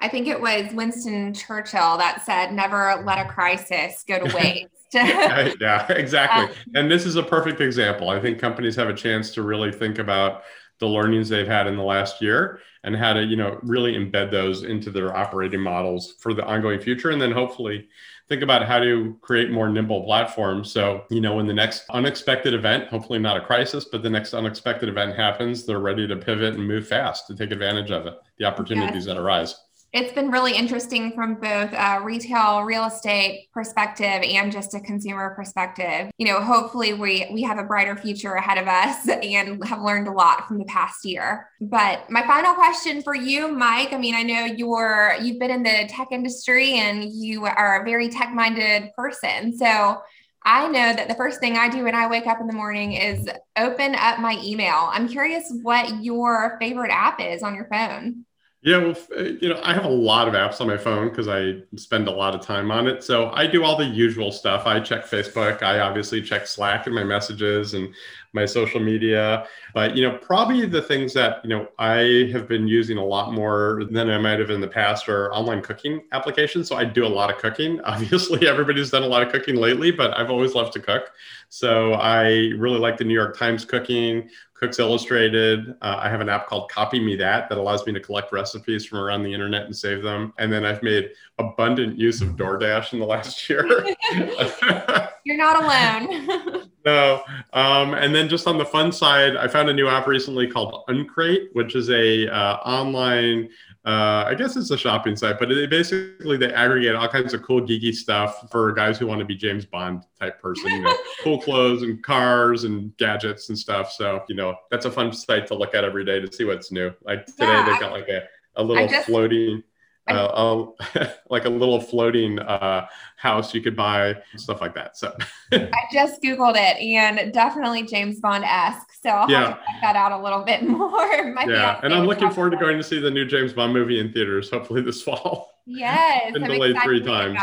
I 0.00 0.08
think 0.08 0.26
it 0.26 0.40
was 0.40 0.72
Winston 0.72 1.32
Churchill 1.32 1.96
that 1.98 2.24
said, 2.26 2.52
never 2.52 3.00
let 3.06 3.24
a 3.24 3.28
crisis 3.30 4.04
go 4.06 4.18
to 4.18 4.34
waste. 4.34 4.66
yeah, 4.94 5.86
exactly. 5.92 6.44
Um, 6.44 6.62
and 6.74 6.90
this 6.90 7.06
is 7.06 7.16
a 7.16 7.22
perfect 7.22 7.60
example. 7.60 8.10
I 8.10 8.20
think 8.20 8.38
companies 8.38 8.76
have 8.76 8.88
a 8.88 8.94
chance 8.94 9.32
to 9.34 9.42
really 9.42 9.72
think 9.72 9.98
about 9.98 10.42
the 10.80 10.86
learnings 10.86 11.28
they've 11.28 11.46
had 11.46 11.66
in 11.66 11.76
the 11.76 11.82
last 11.82 12.20
year 12.20 12.60
and 12.82 12.96
how 12.96 13.12
to, 13.12 13.24
you 13.24 13.36
know, 13.36 13.58
really 13.62 13.94
embed 13.94 14.30
those 14.30 14.64
into 14.64 14.90
their 14.90 15.16
operating 15.16 15.60
models 15.60 16.14
for 16.20 16.34
the 16.34 16.44
ongoing 16.44 16.80
future. 16.80 17.10
And 17.10 17.20
then 17.20 17.32
hopefully 17.32 17.88
think 18.28 18.42
about 18.42 18.66
how 18.66 18.78
to 18.78 19.16
create 19.20 19.50
more 19.50 19.68
nimble 19.68 20.04
platforms. 20.04 20.72
So, 20.72 21.04
you 21.10 21.20
know, 21.20 21.36
when 21.36 21.46
the 21.46 21.54
next 21.54 21.84
unexpected 21.90 22.54
event, 22.54 22.88
hopefully 22.88 23.18
not 23.18 23.36
a 23.36 23.40
crisis, 23.40 23.84
but 23.84 24.02
the 24.02 24.10
next 24.10 24.34
unexpected 24.34 24.88
event 24.88 25.16
happens, 25.16 25.64
they're 25.64 25.78
ready 25.78 26.06
to 26.06 26.16
pivot 26.16 26.54
and 26.54 26.66
move 26.66 26.86
fast 26.86 27.26
to 27.28 27.36
take 27.36 27.50
advantage 27.50 27.90
of 27.90 28.06
it, 28.06 28.14
the 28.38 28.44
opportunities 28.44 28.94
yes. 28.94 29.06
that 29.06 29.16
arise. 29.16 29.54
It's 29.94 30.12
been 30.12 30.28
really 30.28 30.56
interesting 30.56 31.12
from 31.12 31.36
both 31.36 31.72
a 31.72 32.00
retail 32.02 32.62
real 32.64 32.84
estate 32.86 33.46
perspective 33.54 34.04
and 34.04 34.50
just 34.50 34.74
a 34.74 34.80
consumer 34.80 35.32
perspective. 35.36 36.10
You 36.18 36.26
know, 36.26 36.40
hopefully 36.42 36.94
we 36.94 37.28
we 37.32 37.42
have 37.42 37.58
a 37.58 37.62
brighter 37.62 37.94
future 37.96 38.34
ahead 38.34 38.58
of 38.58 38.66
us 38.66 39.08
and 39.08 39.64
have 39.64 39.82
learned 39.82 40.08
a 40.08 40.12
lot 40.12 40.48
from 40.48 40.58
the 40.58 40.64
past 40.64 41.04
year. 41.04 41.48
But 41.60 42.10
my 42.10 42.26
final 42.26 42.54
question 42.54 43.02
for 43.02 43.14
you, 43.14 43.46
Mike, 43.46 43.92
I 43.92 43.98
mean, 43.98 44.16
I 44.16 44.24
know 44.24 44.44
you're 44.46 45.14
you've 45.22 45.38
been 45.38 45.52
in 45.52 45.62
the 45.62 45.88
tech 45.88 46.08
industry 46.10 46.74
and 46.74 47.04
you 47.12 47.46
are 47.46 47.80
a 47.80 47.84
very 47.84 48.08
tech-minded 48.08 48.90
person. 48.96 49.56
So 49.56 50.02
I 50.42 50.66
know 50.66 50.92
that 50.92 51.06
the 51.06 51.14
first 51.14 51.38
thing 51.38 51.56
I 51.56 51.68
do 51.68 51.84
when 51.84 51.94
I 51.94 52.08
wake 52.08 52.26
up 52.26 52.40
in 52.40 52.48
the 52.48 52.52
morning 52.52 52.94
is 52.94 53.28
open 53.56 53.94
up 53.94 54.18
my 54.18 54.40
email. 54.42 54.88
I'm 54.90 55.06
curious 55.06 55.50
what 55.62 56.02
your 56.02 56.56
favorite 56.58 56.90
app 56.90 57.20
is 57.20 57.44
on 57.44 57.54
your 57.54 57.68
phone. 57.70 58.26
Yeah, 58.66 58.78
well, 58.78 58.96
uh, 59.18 59.22
you 59.24 59.50
know, 59.50 59.60
I 59.62 59.74
have 59.74 59.84
a 59.84 59.90
lot 59.90 60.26
of 60.26 60.32
apps 60.32 60.58
on 60.62 60.66
my 60.68 60.78
phone 60.78 61.10
because 61.10 61.28
I 61.28 61.56
spend 61.76 62.08
a 62.08 62.10
lot 62.10 62.34
of 62.34 62.40
time 62.40 62.70
on 62.70 62.86
it. 62.86 63.04
So 63.04 63.28
I 63.32 63.46
do 63.46 63.62
all 63.62 63.76
the 63.76 63.84
usual 63.84 64.32
stuff. 64.32 64.66
I 64.66 64.80
check 64.80 65.04
Facebook. 65.04 65.62
I 65.62 65.80
obviously 65.80 66.22
check 66.22 66.46
Slack 66.46 66.86
and 66.86 66.94
my 66.94 67.04
messages 67.04 67.74
and 67.74 67.94
my 68.32 68.46
social 68.46 68.80
media. 68.80 69.46
But, 69.74 69.98
you 69.98 70.08
know, 70.08 70.16
probably 70.16 70.64
the 70.64 70.80
things 70.80 71.12
that, 71.12 71.44
you 71.44 71.50
know, 71.50 71.68
I 71.78 72.30
have 72.32 72.48
been 72.48 72.66
using 72.66 72.96
a 72.96 73.04
lot 73.04 73.34
more 73.34 73.82
than 73.90 74.08
I 74.08 74.16
might 74.16 74.38
have 74.38 74.48
in 74.48 74.62
the 74.62 74.66
past 74.68 75.10
are 75.10 75.30
online 75.34 75.60
cooking 75.60 76.00
applications. 76.12 76.66
So 76.66 76.76
I 76.76 76.86
do 76.86 77.04
a 77.04 77.06
lot 77.06 77.28
of 77.30 77.36
cooking. 77.36 77.80
Obviously, 77.84 78.48
everybody's 78.48 78.90
done 78.90 79.02
a 79.02 79.06
lot 79.06 79.22
of 79.22 79.30
cooking 79.30 79.56
lately, 79.56 79.90
but 79.90 80.16
I've 80.16 80.30
always 80.30 80.54
loved 80.54 80.72
to 80.72 80.80
cook. 80.80 81.12
So 81.50 81.92
I 81.94 82.52
really 82.56 82.78
like 82.78 82.96
the 82.96 83.04
New 83.04 83.14
York 83.14 83.36
Times 83.36 83.66
cooking 83.66 84.30
Cooks 84.64 84.78
Illustrated. 84.78 85.74
Uh, 85.82 86.00
I 86.00 86.08
have 86.08 86.22
an 86.22 86.30
app 86.30 86.46
called 86.46 86.70
Copy 86.70 86.98
Me 86.98 87.16
That 87.16 87.50
that 87.50 87.58
allows 87.58 87.84
me 87.84 87.92
to 87.92 88.00
collect 88.00 88.32
recipes 88.32 88.86
from 88.86 88.98
around 88.98 89.22
the 89.22 89.30
internet 89.30 89.66
and 89.66 89.76
save 89.76 90.02
them. 90.02 90.32
And 90.38 90.50
then 90.50 90.64
I've 90.64 90.82
made 90.82 91.10
abundant 91.38 91.98
use 91.98 92.22
of 92.22 92.28
DoorDash 92.30 92.94
in 92.94 92.98
the 92.98 93.04
last 93.04 93.46
year. 93.50 93.66
You're 95.24 95.36
not 95.36 95.62
alone. 95.62 96.62
no. 96.84 97.22
Um, 97.52 97.94
and 97.94 98.14
then 98.14 98.28
just 98.28 98.46
on 98.46 98.58
the 98.58 98.64
fun 98.64 98.92
side, 98.92 99.36
I 99.36 99.48
found 99.48 99.68
a 99.68 99.72
new 99.72 99.88
app 99.88 100.06
recently 100.06 100.46
called 100.46 100.84
Uncrate, 100.88 101.48
which 101.52 101.74
is 101.74 101.90
a 101.90 102.28
uh, 102.28 102.56
online 102.56 103.48
uh, 103.86 104.24
I 104.26 104.34
guess 104.34 104.56
it's 104.56 104.70
a 104.70 104.78
shopping 104.78 105.14
site, 105.14 105.38
but 105.38 105.52
it, 105.52 105.68
basically 105.68 106.38
they 106.38 106.50
aggregate 106.54 106.94
all 106.94 107.06
kinds 107.06 107.34
of 107.34 107.42
cool 107.42 107.60
geeky 107.60 107.94
stuff 107.94 108.50
for 108.50 108.72
guys 108.72 108.98
who 108.98 109.06
want 109.06 109.18
to 109.18 109.26
be 109.26 109.34
James 109.34 109.66
Bond 109.66 110.04
type 110.18 110.40
person. 110.40 110.70
You 110.70 110.80
know, 110.80 110.96
cool 111.22 111.38
clothes 111.38 111.82
and 111.82 112.02
cars 112.02 112.64
and 112.64 112.96
gadgets 112.96 113.50
and 113.50 113.58
stuff. 113.58 113.92
So 113.92 114.24
you 114.26 114.36
know 114.36 114.56
that's 114.70 114.86
a 114.86 114.90
fun 114.90 115.12
site 115.12 115.46
to 115.48 115.54
look 115.54 115.74
at 115.74 115.84
every 115.84 116.02
day 116.02 116.18
to 116.18 116.32
see 116.32 116.44
what's 116.44 116.72
new. 116.72 116.94
Like 117.02 117.26
today 117.26 117.44
yeah, 117.46 117.64
they 117.66 117.78
got 117.78 117.92
like 117.92 118.08
a, 118.08 118.22
a 118.56 118.64
little 118.64 118.88
just, 118.88 119.06
floating 119.06 119.62
uh, 120.06 120.66
like 121.30 121.44
a 121.44 121.48
little 121.48 121.80
floating 121.80 122.38
uh, 122.38 122.86
house 123.16 123.54
you 123.54 123.60
could 123.60 123.76
buy, 123.76 124.14
stuff 124.36 124.60
like 124.60 124.74
that. 124.74 124.96
So 124.96 125.16
I 125.52 125.70
just 125.92 126.22
Googled 126.22 126.56
it 126.56 126.76
and 126.80 127.32
definitely 127.32 127.84
James 127.84 128.20
Bond 128.20 128.44
esque. 128.44 128.92
So 129.02 129.10
I'll 129.10 129.30
yeah. 129.30 129.48
have 129.48 129.58
to 129.58 129.64
check 129.66 129.80
that 129.82 129.96
out 129.96 130.12
a 130.12 130.22
little 130.22 130.42
bit 130.42 130.62
more. 130.68 131.32
My 131.32 131.44
yeah, 131.44 131.80
and 131.82 131.94
I'm 131.94 132.06
looking 132.06 132.30
forward 132.30 132.50
to 132.50 132.56
going 132.56 132.76
to 132.76 132.84
see 132.84 133.00
the 133.00 133.10
new 133.10 133.24
James 133.24 133.52
Bond 133.52 133.72
movie 133.72 134.00
in 134.00 134.12
theaters, 134.12 134.50
hopefully 134.50 134.82
this 134.82 135.02
fall. 135.04 135.60
Yes, 135.66 136.32
been 136.32 136.42
delayed 136.42 136.76
three 136.82 137.02
times. 137.02 137.38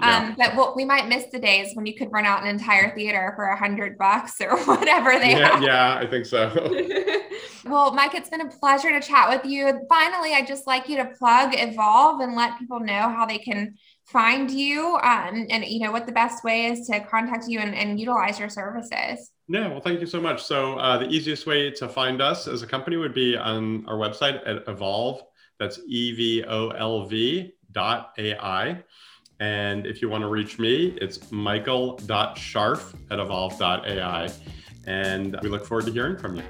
Um, 0.00 0.36
but 0.38 0.54
what 0.54 0.76
we 0.76 0.84
might 0.84 1.08
miss 1.08 1.26
the 1.32 1.40
days 1.40 1.74
when 1.74 1.84
you 1.84 1.94
could 1.94 2.12
run 2.12 2.24
out 2.24 2.42
an 2.42 2.48
entire 2.48 2.94
theater 2.94 3.32
for 3.34 3.46
a 3.46 3.58
hundred 3.58 3.98
bucks 3.98 4.40
or 4.40 4.56
whatever 4.64 5.18
they 5.18 5.30
yeah, 5.30 5.48
have. 5.48 5.62
Yeah, 5.62 5.94
I 5.96 6.06
think 6.06 6.24
so. 6.24 6.48
well, 7.64 7.92
Mike, 7.92 8.14
it's 8.14 8.28
been 8.28 8.42
a 8.42 8.48
pleasure 8.48 8.90
to 8.90 9.00
chat 9.00 9.28
with 9.28 9.50
you. 9.50 9.80
Finally, 9.88 10.34
I'd 10.34 10.46
just 10.46 10.66
like 10.66 10.88
you 10.88 10.96
to 10.98 11.06
plug 11.06 11.52
Evolv 11.52 12.22
and 12.22 12.36
let 12.36 12.58
people 12.58 12.78
know 12.78 13.08
how 13.08 13.26
they 13.26 13.38
can 13.38 13.74
find 14.06 14.50
you 14.50 14.96
um, 15.02 15.46
and 15.50 15.64
you 15.66 15.80
know 15.80 15.92
what 15.92 16.06
the 16.06 16.12
best 16.12 16.42
way 16.42 16.66
is 16.66 16.86
to 16.86 16.98
contact 17.00 17.44
you 17.46 17.58
and, 17.58 17.74
and 17.74 18.00
utilize 18.00 18.38
your 18.38 18.48
services. 18.48 19.32
Yeah, 19.48 19.68
well, 19.68 19.80
thank 19.80 20.00
you 20.00 20.06
so 20.06 20.20
much. 20.20 20.42
So 20.42 20.78
uh, 20.78 20.98
the 20.98 21.08
easiest 21.08 21.46
way 21.46 21.70
to 21.72 21.88
find 21.88 22.22
us 22.22 22.46
as 22.46 22.62
a 22.62 22.66
company 22.66 22.96
would 22.96 23.14
be 23.14 23.36
on 23.36 23.84
our 23.86 23.96
website 23.96 24.46
at 24.46 24.64
Evolv. 24.66 25.22
That's 25.58 25.80
E 25.86 26.12
V 26.12 26.44
O 26.44 26.68
L 26.70 27.04
V 27.06 27.52
dot 27.72 28.12
AI. 28.16 28.82
And 29.40 29.86
if 29.86 30.02
you 30.02 30.08
want 30.08 30.22
to 30.22 30.28
reach 30.28 30.58
me, 30.58 30.96
it's 31.00 31.30
michael.scharf 31.30 32.94
at 33.10 33.18
evolv.ai. 33.18 34.28
And 34.86 35.38
we 35.42 35.48
look 35.48 35.64
forward 35.64 35.86
to 35.86 35.92
hearing 35.92 36.16
from 36.16 36.36
you. 36.36 36.42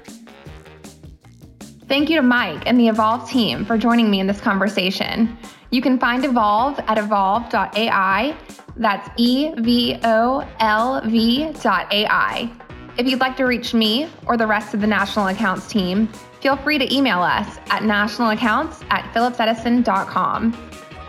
Thank 1.87 2.09
you 2.09 2.17
to 2.17 2.21
Mike 2.21 2.63
and 2.67 2.79
the 2.79 2.85
Evolv 2.85 3.27
team 3.27 3.65
for 3.65 3.77
joining 3.77 4.11
me 4.11 4.19
in 4.19 4.27
this 4.27 4.39
conversation. 4.39 5.37
You 5.71 5.81
can 5.81 5.99
find 5.99 6.23
Evolv 6.23 6.79
at 6.87 6.97
evolv.ai. 6.97 8.37
That's 8.77 9.09
E 9.17 9.53
V 9.57 9.99
O 10.03 10.47
L 10.59 11.01
V.ai. 11.05 12.51
If 12.97 13.07
you'd 13.07 13.19
like 13.19 13.37
to 13.37 13.45
reach 13.45 13.73
me 13.73 14.07
or 14.25 14.37
the 14.37 14.47
rest 14.47 14.73
of 14.73 14.81
the 14.81 14.87
National 14.87 15.27
Accounts 15.27 15.67
team, 15.67 16.07
feel 16.41 16.57
free 16.57 16.77
to 16.77 16.93
email 16.93 17.21
us 17.21 17.57
at 17.69 17.83
nationalaccounts 17.83 18.85
at 18.89 19.11
phillipsedison.com. 19.13 20.51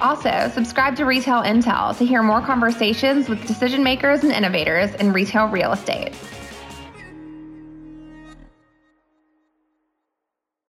Also, 0.00 0.50
subscribe 0.54 0.96
to 0.96 1.04
Retail 1.04 1.42
Intel 1.42 1.96
to 1.98 2.06
hear 2.06 2.22
more 2.22 2.40
conversations 2.40 3.28
with 3.28 3.46
decision 3.46 3.84
makers 3.84 4.22
and 4.22 4.32
innovators 4.32 4.94
in 4.94 5.12
retail 5.12 5.46
real 5.48 5.72
estate. 5.72 6.14